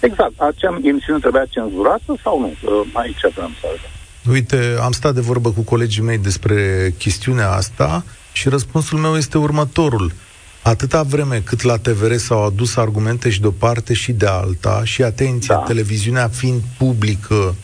Exact. 0.00 0.32
Acea 0.36 0.78
emisiune 0.82 1.18
trebuia 1.18 1.44
cenzurată 1.48 2.16
sau 2.22 2.40
nu? 2.40 2.46
Uh, 2.46 2.86
aici 2.92 3.20
vreau 3.34 3.50
să 3.60 3.66
arăt. 3.66 3.78
Uite, 4.30 4.76
am 4.82 4.92
stat 4.92 5.14
de 5.14 5.20
vorbă 5.20 5.50
cu 5.50 5.60
colegii 5.60 6.02
mei 6.02 6.18
despre 6.18 6.94
chestiunea 6.98 7.50
asta 7.50 8.04
și 8.32 8.48
răspunsul 8.48 8.98
meu 8.98 9.16
este 9.16 9.38
următorul. 9.38 10.04
Uh, 10.04 10.27
atâta 10.62 11.02
vreme 11.02 11.42
cât 11.44 11.62
la 11.62 11.76
TVR 11.76 12.14
s-au 12.16 12.44
adus 12.44 12.76
argumente 12.76 13.30
și 13.30 13.40
de 13.40 13.46
o 13.46 13.50
parte 13.50 13.92
și 13.92 14.12
de 14.12 14.26
alta, 14.26 14.80
și 14.84 15.02
atenție, 15.02 15.54
da. 15.54 15.60
televiziunea 15.60 16.28
fiind 16.28 16.62
publică, 16.78 17.54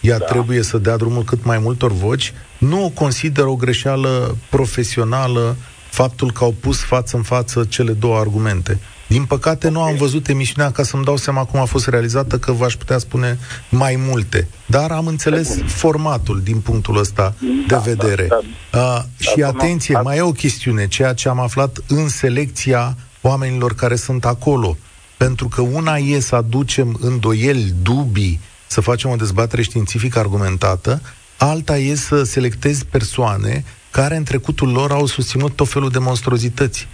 ea 0.00 0.18
da. 0.18 0.24
trebuie 0.24 0.62
să 0.62 0.78
dea 0.78 0.96
drumul 0.96 1.24
cât 1.24 1.44
mai 1.44 1.58
multor 1.58 1.92
voci, 1.92 2.32
nu 2.58 2.84
o 2.84 2.88
consider 2.88 3.44
o 3.44 3.56
greșeală 3.56 4.36
profesională 4.50 5.56
faptul 5.90 6.32
că 6.32 6.44
au 6.44 6.54
pus 6.60 6.80
față 6.80 7.16
în 7.16 7.22
față 7.22 7.64
cele 7.64 7.92
două 7.92 8.18
argumente. 8.18 8.80
Din 9.06 9.24
păcate, 9.24 9.66
okay. 9.66 9.80
nu 9.80 9.86
am 9.86 9.96
văzut 9.96 10.28
emisiunea 10.28 10.70
ca 10.70 10.82
să-mi 10.82 11.04
dau 11.04 11.16
seama 11.16 11.44
cum 11.44 11.60
a 11.60 11.64
fost 11.64 11.88
realizată, 11.88 12.38
că 12.38 12.52
v-aș 12.52 12.74
putea 12.74 12.98
spune 12.98 13.38
mai 13.68 13.96
multe. 13.98 14.48
Dar 14.66 14.90
am 14.90 15.06
înțeles 15.06 15.58
formatul 15.66 16.40
din 16.44 16.60
punctul 16.60 16.98
ăsta 16.98 17.34
da, 17.66 17.76
de 17.76 17.90
vedere. 17.90 18.26
Da, 18.28 18.40
da. 18.70 18.78
Uh, 18.78 19.02
și 19.18 19.38
da, 19.38 19.46
atenție, 19.46 19.94
da. 19.94 20.00
mai 20.00 20.16
e 20.16 20.20
o 20.20 20.32
chestiune, 20.32 20.88
ceea 20.88 21.12
ce 21.12 21.28
am 21.28 21.40
aflat 21.40 21.78
în 21.86 22.08
selecția 22.08 22.96
oamenilor 23.20 23.74
care 23.74 23.96
sunt 23.96 24.24
acolo. 24.24 24.76
Pentru 25.16 25.48
că 25.48 25.60
una 25.60 25.96
e 25.96 26.20
să 26.20 26.34
aducem 26.34 26.98
îndoieli, 27.00 27.74
dubii, 27.82 28.40
să 28.66 28.80
facem 28.80 29.10
o 29.10 29.16
dezbatere 29.16 29.62
științifică 29.62 30.18
argumentată, 30.18 31.00
alta 31.36 31.78
e 31.78 31.94
să 31.94 32.22
selectezi 32.22 32.84
persoane 32.84 33.64
care 33.90 34.16
în 34.16 34.22
trecutul 34.22 34.68
lor 34.68 34.90
au 34.90 35.06
susținut 35.06 35.52
tot 35.56 35.68
felul 35.68 35.90
de 35.90 35.98
monstruozități. 35.98 36.88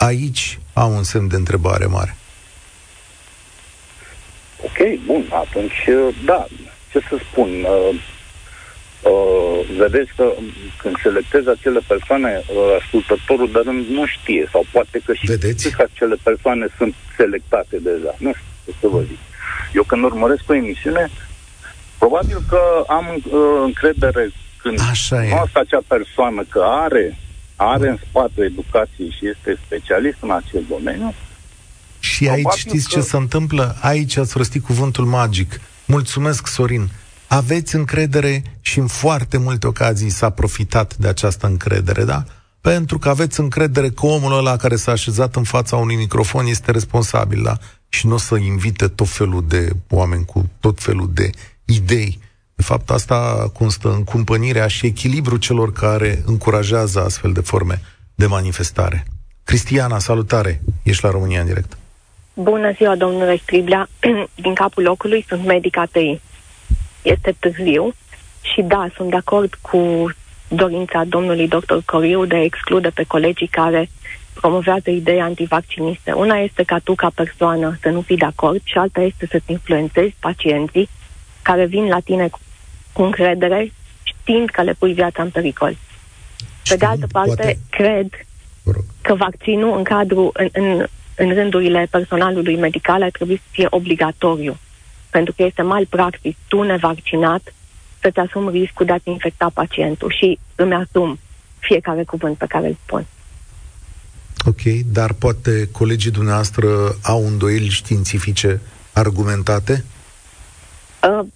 Aici 0.00 0.58
au 0.72 0.90
un 0.96 1.02
semn 1.02 1.28
de 1.28 1.36
întrebare 1.36 1.86
mare. 1.86 2.16
Ok, 4.64 4.78
bun, 5.06 5.24
atunci, 5.30 5.88
da, 6.24 6.46
ce 6.90 7.00
să 7.08 7.16
spun, 7.30 7.48
uh, 7.48 7.94
uh, 9.02 9.76
vedeți 9.76 10.10
că 10.16 10.32
când 10.82 10.96
selectezi 11.02 11.48
acele 11.48 11.80
persoane, 11.86 12.42
uh, 12.48 12.76
ascultătorul 12.80 13.50
de 13.52 13.60
rând 13.64 13.86
nu 13.86 14.06
știe, 14.06 14.48
sau 14.52 14.64
poate 14.72 15.00
că 15.04 15.12
și 15.14 15.26
vedeți 15.26 15.70
că 15.70 15.88
acele 15.92 16.16
persoane 16.22 16.66
sunt 16.76 16.94
selectate 17.16 17.76
deja, 17.76 18.14
nu 18.18 18.32
știu 18.32 18.48
ce 18.64 18.72
să 18.80 18.86
vă 18.86 19.00
zic. 19.00 19.18
Eu 19.72 19.82
când 19.82 20.04
urmăresc 20.04 20.42
o 20.46 20.54
emisiune, 20.54 21.10
probabil 21.98 22.38
că 22.48 22.84
am 22.86 23.06
uh, 23.08 23.40
încredere 23.64 24.30
când 24.62 24.80
Așa 24.90 25.24
e. 25.24 25.42
acea 25.52 25.82
persoană 25.86 26.44
că 26.48 26.60
are 26.68 27.18
are 27.62 27.88
în 27.88 27.98
spate 28.08 28.42
educație 28.42 29.10
și 29.10 29.28
este 29.28 29.60
specialist 29.64 30.16
în 30.20 30.30
acel 30.30 30.64
domeniu. 30.68 31.14
Și 31.98 32.28
aici 32.28 32.52
știți 32.56 32.88
că... 32.88 32.94
ce 32.94 33.00
se 33.00 33.16
întâmplă? 33.16 33.76
Aici 33.80 34.16
ați 34.16 34.36
rostit 34.36 34.62
cuvântul 34.62 35.04
magic. 35.04 35.60
Mulțumesc, 35.86 36.46
Sorin. 36.46 36.88
Aveți 37.26 37.74
încredere 37.74 38.42
și 38.60 38.78
în 38.78 38.86
foarte 38.86 39.38
multe 39.38 39.66
ocazii 39.66 40.10
s-a 40.10 40.30
profitat 40.30 40.96
de 40.96 41.08
această 41.08 41.46
încredere, 41.46 42.04
da? 42.04 42.24
Pentru 42.60 42.98
că 42.98 43.08
aveți 43.08 43.40
încredere 43.40 43.88
că 43.88 44.06
omul 44.06 44.38
ăla 44.38 44.56
care 44.56 44.76
s-a 44.76 44.92
așezat 44.92 45.36
în 45.36 45.44
fața 45.44 45.76
unui 45.76 45.96
microfon 45.96 46.46
este 46.46 46.70
responsabil, 46.70 47.42
da? 47.42 47.58
Și 47.88 48.06
nu 48.06 48.14
o 48.14 48.18
să 48.18 48.36
invite 48.36 48.88
tot 48.88 49.08
felul 49.08 49.44
de 49.48 49.72
oameni 49.88 50.24
cu 50.24 50.50
tot 50.60 50.80
felul 50.80 51.10
de 51.14 51.30
idei 51.64 52.18
de 52.60 52.66
fapt, 52.66 52.90
asta 52.90 53.50
constă 53.52 53.88
în 53.88 54.04
cumpănirea 54.04 54.66
și 54.66 54.86
echilibru 54.86 55.36
celor 55.36 55.72
care 55.72 56.22
încurajează 56.26 57.00
astfel 57.00 57.32
de 57.32 57.40
forme 57.40 57.80
de 58.14 58.26
manifestare. 58.26 59.04
Cristiana, 59.44 59.98
salutare! 59.98 60.60
Ești 60.82 61.04
la 61.04 61.10
România 61.10 61.40
în 61.40 61.46
direct. 61.46 61.78
Bună 62.34 62.72
ziua, 62.72 62.96
domnule 62.96 63.36
Striblea. 63.42 63.88
Din 64.44 64.54
capul 64.54 64.82
locului 64.82 65.24
sunt 65.28 65.44
medic 65.44 65.76
ATI. 65.76 66.20
Este 67.02 67.34
târziu 67.38 67.94
și 68.40 68.62
da, 68.62 68.86
sunt 68.96 69.10
de 69.10 69.16
acord 69.16 69.54
cu 69.60 70.10
dorința 70.48 71.04
domnului 71.04 71.48
doctor 71.48 71.82
Coriu 71.86 72.24
de 72.24 72.34
a 72.34 72.42
exclude 72.42 72.88
pe 72.88 73.04
colegii 73.04 73.46
care 73.46 73.90
promovează 74.34 74.90
idei 74.90 75.20
antivacciniste. 75.20 76.12
Una 76.12 76.36
este 76.36 76.62
ca 76.62 76.78
tu, 76.78 76.94
ca 76.94 77.10
persoană, 77.14 77.78
să 77.82 77.88
nu 77.88 78.00
fii 78.00 78.16
de 78.16 78.24
acord 78.24 78.60
și 78.64 78.78
alta 78.78 79.00
este 79.00 79.26
să-ți 79.30 79.50
influențezi 79.50 80.14
pacienții 80.20 80.88
care 81.42 81.66
vin 81.66 81.88
la 81.88 82.00
tine 82.00 82.28
cu 82.28 82.38
cu 82.92 83.02
încredere, 83.02 83.72
știind 84.02 84.48
că 84.50 84.62
le 84.62 84.72
pui 84.72 84.92
viața 84.92 85.22
în 85.22 85.30
pericol. 85.30 85.76
Pe 86.68 86.76
de 86.76 86.84
altă 86.84 87.06
parte, 87.12 87.34
poate... 87.34 87.58
cred 87.70 88.06
că 89.00 89.14
vaccinul 89.14 89.76
în 89.76 89.84
cadrul, 89.84 90.30
în, 90.32 90.48
în, 90.52 90.86
în 91.14 91.34
rândurile 91.34 91.86
personalului 91.90 92.56
medical 92.56 93.02
ar 93.02 93.10
trebui 93.10 93.36
să 93.36 93.48
fie 93.50 93.66
obligatoriu. 93.70 94.58
Pentru 95.10 95.34
că 95.36 95.42
este 95.42 95.62
mal 95.62 95.86
practic, 95.86 96.36
tu 96.48 96.62
nevaccinat, 96.62 97.54
să-ți 98.00 98.18
asumi 98.18 98.50
riscul 98.50 98.86
de 98.86 98.92
a-ți 98.92 99.08
infecta 99.08 99.50
pacientul 99.54 100.14
și 100.18 100.38
îmi 100.54 100.74
asum 100.74 101.18
fiecare 101.58 102.04
cuvânt 102.04 102.36
pe 102.36 102.46
care 102.48 102.66
îl 102.66 102.76
spun. 102.84 103.06
Ok, 104.46 104.62
dar 104.92 105.12
poate 105.12 105.68
colegii 105.72 106.10
dumneavoastră 106.10 106.68
au 107.02 107.26
îndoieli 107.26 107.68
științifice 107.68 108.60
argumentate? 108.92 109.84
Uh, 111.02 111.26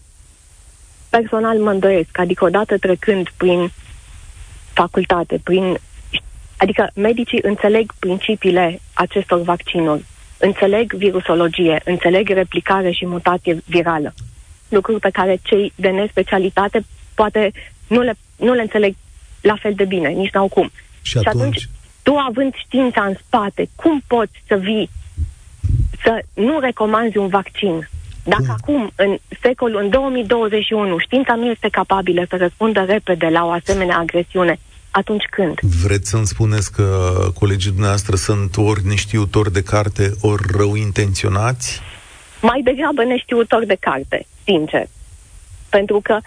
personal 1.17 1.59
mă 1.59 1.71
îndoiesc, 1.71 2.19
adică 2.19 2.45
odată 2.45 2.79
trecând 2.79 3.29
prin 3.37 3.73
facultate, 4.73 5.41
prin 5.45 5.77
adică 6.57 6.91
medicii 6.95 7.39
înțeleg 7.43 7.93
principiile 7.99 8.81
acestor 8.93 9.41
vaccinuri, 9.41 10.05
înțeleg 10.39 10.93
virusologie, 10.93 11.81
înțeleg 11.85 12.29
replicare 12.29 12.91
și 12.91 13.07
mutație 13.07 13.63
virală. 13.67 14.15
Lucruri 14.69 15.01
pe 15.01 15.11
care 15.11 15.39
cei 15.43 15.73
de 15.75 15.89
nespecialitate 15.89 16.85
poate 17.15 17.53
nu 17.87 18.01
le, 18.01 18.15
nu 18.37 18.53
le 18.53 18.61
înțeleg 18.61 18.95
la 19.41 19.57
fel 19.61 19.73
de 19.75 19.85
bine, 19.85 20.09
nici 20.09 20.33
n-au 20.33 20.49
cum. 20.49 20.71
Și 21.03 21.19
atunci? 21.19 21.33
Și 21.33 21.39
atunci 21.39 21.69
tu 22.03 22.15
având 22.15 22.55
știința 22.55 23.05
în 23.05 23.15
spate, 23.27 23.69
cum 23.75 24.03
poți 24.07 24.43
să 24.47 24.55
vii 24.55 24.91
să 26.03 26.23
nu 26.35 26.59
recomanzi 26.59 27.17
un 27.17 27.29
vaccin? 27.29 27.89
Dacă 28.25 28.43
cum? 28.43 28.51
acum, 28.51 28.93
în 28.97 29.17
secolul, 29.43 29.83
în 29.83 29.91
2021, 29.91 30.99
știința 30.99 31.35
nu 31.35 31.51
este 31.51 31.69
capabilă 31.69 32.25
să 32.29 32.37
răspundă 32.37 32.81
repede 32.81 33.27
la 33.27 33.45
o 33.45 33.51
asemenea 33.51 33.99
agresiune, 33.99 34.59
atunci 34.91 35.25
când? 35.31 35.59
Vreți 35.61 36.11
să-mi 36.11 36.27
spuneți 36.27 36.73
că 36.73 37.13
colegii 37.35 37.71
dumneavoastră 37.71 38.17
sunt 38.17 38.57
ori 38.57 38.87
neștiutori 38.87 39.53
de 39.53 39.63
carte, 39.63 40.13
ori 40.21 40.43
rău 40.57 40.75
intenționați? 40.75 41.81
Mai 42.41 42.61
degrabă 42.65 43.05
neștiutori 43.05 43.67
de 43.67 43.77
carte, 43.81 44.27
sincer. 44.45 44.87
Pentru 45.69 46.01
că 46.03 46.19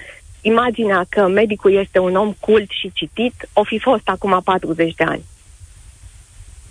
imaginea 0.42 1.06
că 1.10 1.28
medicul 1.28 1.74
este 1.74 2.00
un 2.00 2.16
om 2.16 2.36
cult 2.40 2.70
și 2.70 2.92
citit 2.94 3.50
o 3.54 3.64
fi 3.64 3.80
fost 3.80 4.10
acum 4.10 4.42
40 4.44 4.94
de 4.96 5.04
ani. 5.04 5.24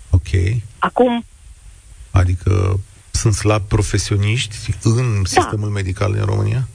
Ok. 0.09 0.61
Acum... 0.79 1.25
Adică 2.11 2.79
sunt 3.31 3.51
slab 3.51 3.61
profesioniști 3.67 4.55
în 4.83 5.15
da. 5.15 5.21
sistemul 5.23 5.69
medical 5.69 6.13
în 6.13 6.25
România? 6.25 6.67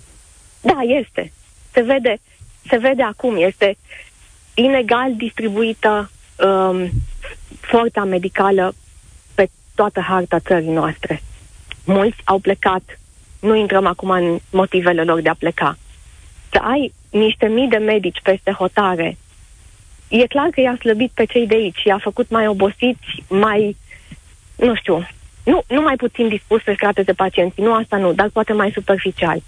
Da, 0.61 0.79
este. 1.01 1.33
Se 1.73 1.81
vede, 1.81 2.21
se 2.69 2.77
vede 2.77 3.03
acum. 3.03 3.37
Este 3.37 3.77
inegal 4.55 5.17
distribuită 5.17 6.11
um, 6.37 6.91
forța 7.61 8.05
medicală 8.05 8.75
pe 9.35 9.49
toată 9.75 10.01
harta 10.01 10.39
țării 10.39 10.71
noastre. 10.71 11.23
Mulți 11.85 12.17
au 12.25 12.39
plecat. 12.39 12.99
Nu 13.41 13.57
intrăm 13.57 13.87
acum 13.87 14.11
în 14.11 14.39
motivele 14.51 15.05
lor 15.05 15.21
de 15.21 15.29
a 15.29 15.35
pleca. 15.35 15.79
Să 16.51 16.59
ai 16.59 16.93
niște 17.11 17.47
mii 17.47 17.69
de 17.69 17.77
medici 17.77 18.21
peste 18.23 18.51
hotare, 18.51 19.17
e 20.09 20.27
clar 20.27 20.49
că 20.49 20.61
i-a 20.61 20.77
slăbit 20.81 21.11
pe 21.15 21.25
cei 21.25 21.47
de 21.47 21.55
aici, 21.55 21.83
i-a 21.85 21.99
făcut 21.99 22.31
mai 22.31 22.47
obosiți, 22.47 23.25
mai, 23.29 23.77
nu 24.57 24.75
știu, 24.75 25.07
nu, 25.45 25.63
nu 25.69 25.81
mai 25.81 25.95
puțin 25.97 26.29
dispus 26.29 26.63
să-și 26.63 26.77
trateze 26.77 27.13
pacienții, 27.13 27.63
nu 27.63 27.75
asta 27.75 27.97
nu, 27.97 28.13
dar 28.13 28.31
poate 28.33 28.53
mai 28.53 28.71
superficial. 28.75 29.43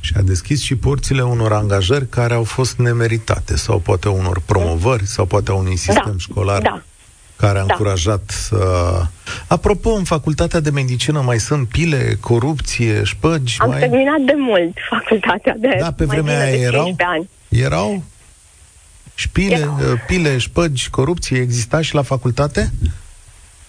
Și 0.00 0.12
a 0.16 0.20
deschis 0.20 0.62
și 0.62 0.76
porțile 0.76 1.22
unor 1.22 1.52
angajări 1.52 2.08
care 2.08 2.34
au 2.34 2.44
fost 2.44 2.78
nemeritate, 2.78 3.56
sau 3.56 3.78
poate 3.78 4.08
unor 4.08 4.40
promovări, 4.46 5.06
sau 5.06 5.24
poate 5.24 5.52
unui 5.52 5.76
sistem 5.76 6.02
da, 6.06 6.14
școlar 6.18 6.62
da, 6.62 6.82
care 7.36 7.58
a 7.58 7.64
da. 7.64 7.72
încurajat 7.72 8.22
să... 8.26 8.58
Apropo, 9.46 9.90
în 9.90 10.04
facultatea 10.04 10.60
de 10.60 10.70
medicină 10.70 11.20
mai 11.20 11.38
sunt 11.38 11.68
pile, 11.68 12.16
corupție, 12.20 13.02
șpăgi? 13.02 13.56
Am 13.58 13.68
mai... 13.68 13.78
terminat 13.78 14.20
de 14.20 14.34
mult 14.36 14.76
facultatea 14.90 15.56
de 15.58 15.76
Da, 15.80 15.92
pe 15.92 16.04
vremea 16.04 16.42
aia 16.42 16.56
erau? 16.56 16.96
Ani. 16.98 17.28
Erau? 17.48 18.02
Șpile, 19.14 19.54
erau. 19.54 19.78
pile, 20.06 20.38
șpăgi, 20.38 20.90
corupție 20.90 21.38
exista 21.38 21.80
și 21.80 21.94
la 21.94 22.02
facultate? 22.02 22.72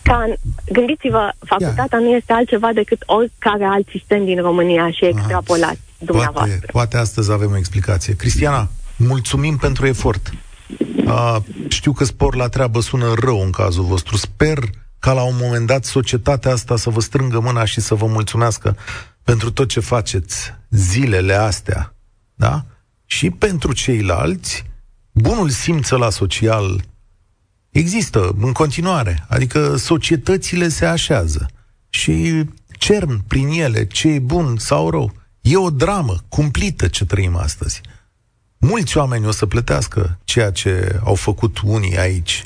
Ca, 0.03 0.33
gândiți-vă, 0.71 1.31
facultatea 1.45 1.97
yeah. 1.99 2.09
nu 2.09 2.15
este 2.15 2.33
altceva 2.33 2.69
decât 2.73 3.03
oricare 3.05 3.65
alt 3.65 3.87
sistem 3.89 4.25
din 4.25 4.41
România 4.41 4.91
și 4.91 5.05
extrapolați 5.05 5.79
dumneavoastră. 5.97 6.57
Poate, 6.57 6.71
poate 6.71 6.97
astăzi 6.97 7.31
avem 7.31 7.51
o 7.51 7.57
explicație. 7.57 8.15
Cristiana, 8.15 8.69
mulțumim 8.97 9.57
pentru 9.57 9.85
efort. 9.85 10.33
A, 11.07 11.43
știu 11.67 11.91
că 11.91 12.03
spor 12.03 12.35
la 12.35 12.47
treabă 12.47 12.79
sună 12.79 13.13
rău 13.19 13.41
în 13.41 13.51
cazul 13.51 13.83
vostru. 13.83 14.17
Sper 14.17 14.57
ca 14.99 15.13
la 15.13 15.23
un 15.23 15.35
moment 15.41 15.67
dat 15.67 15.83
societatea 15.83 16.51
asta 16.51 16.75
să 16.75 16.89
vă 16.89 16.99
strângă 16.99 17.39
mâna 17.39 17.65
și 17.65 17.81
să 17.81 17.95
vă 17.95 18.05
mulțumească 18.05 18.77
pentru 19.23 19.51
tot 19.51 19.67
ce 19.67 19.79
faceți 19.79 20.53
zilele 20.69 21.33
astea, 21.33 21.93
da? 22.33 22.65
Și 23.05 23.29
pentru 23.29 23.73
ceilalți, 23.73 24.63
bunul 25.11 25.49
simț 25.49 25.89
la 25.89 26.09
social 26.09 26.81
există 27.73 28.35
în 28.39 28.51
continuare. 28.51 29.25
Adică 29.29 29.75
societățile 29.75 30.67
se 30.67 30.85
așează 30.85 31.45
și 31.89 32.43
cern 32.77 33.23
prin 33.27 33.47
ele 33.47 33.85
ce 33.85 34.07
e 34.07 34.19
bun 34.19 34.57
sau 34.57 34.89
rău. 34.89 35.13
E 35.41 35.57
o 35.57 35.69
dramă 35.69 36.15
cumplită 36.29 36.87
ce 36.87 37.05
trăim 37.05 37.35
astăzi. 37.35 37.81
Mulți 38.57 38.97
oameni 38.97 39.25
o 39.25 39.31
să 39.31 39.45
plătească 39.45 40.19
ceea 40.23 40.51
ce 40.51 40.99
au 41.03 41.15
făcut 41.15 41.59
unii 41.63 41.97
aici, 41.97 42.43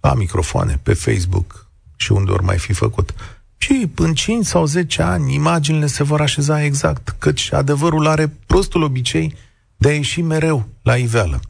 la 0.00 0.14
microfoane, 0.14 0.80
pe 0.82 0.94
Facebook 0.94 1.70
și 1.96 2.12
unde 2.12 2.30
ori 2.30 2.44
mai 2.44 2.58
fi 2.58 2.72
făcut. 2.72 3.14
Și 3.56 3.90
în 3.94 4.14
5 4.14 4.46
sau 4.46 4.66
10 4.66 5.02
ani 5.02 5.34
imaginile 5.34 5.86
se 5.86 6.02
vor 6.02 6.20
așeza 6.20 6.64
exact, 6.64 7.14
căci 7.18 7.52
adevărul 7.52 8.06
are 8.06 8.32
prostul 8.46 8.82
obicei 8.82 9.34
de 9.76 9.88
a 9.88 9.92
ieși 9.92 10.20
mereu 10.20 10.68
la 10.82 10.96
iveală. 10.96 11.40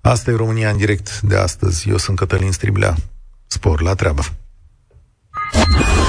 Asta 0.00 0.30
e 0.30 0.36
România 0.36 0.70
în 0.70 0.76
direct 0.76 1.20
de 1.20 1.36
astăzi. 1.36 1.88
Eu 1.88 1.96
sunt 1.96 2.16
Cătălin 2.16 2.52
Striblea. 2.52 2.94
Spor 3.46 3.80
la 3.80 3.94
treabă. 3.94 4.22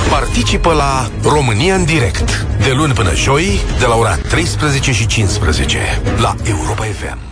Participă 0.09 0.73
la 0.73 1.11
România 1.23 1.75
în 1.75 1.85
direct 1.85 2.45
de 2.63 2.71
luni 2.71 2.93
până 2.93 3.15
joi 3.15 3.59
de 3.79 3.85
la 3.85 3.95
ora 3.95 4.15
13 4.15 4.91
și 4.91 5.07
15 5.07 5.79
la 6.17 6.35
Europa 6.43 6.83
FM. 6.83 7.30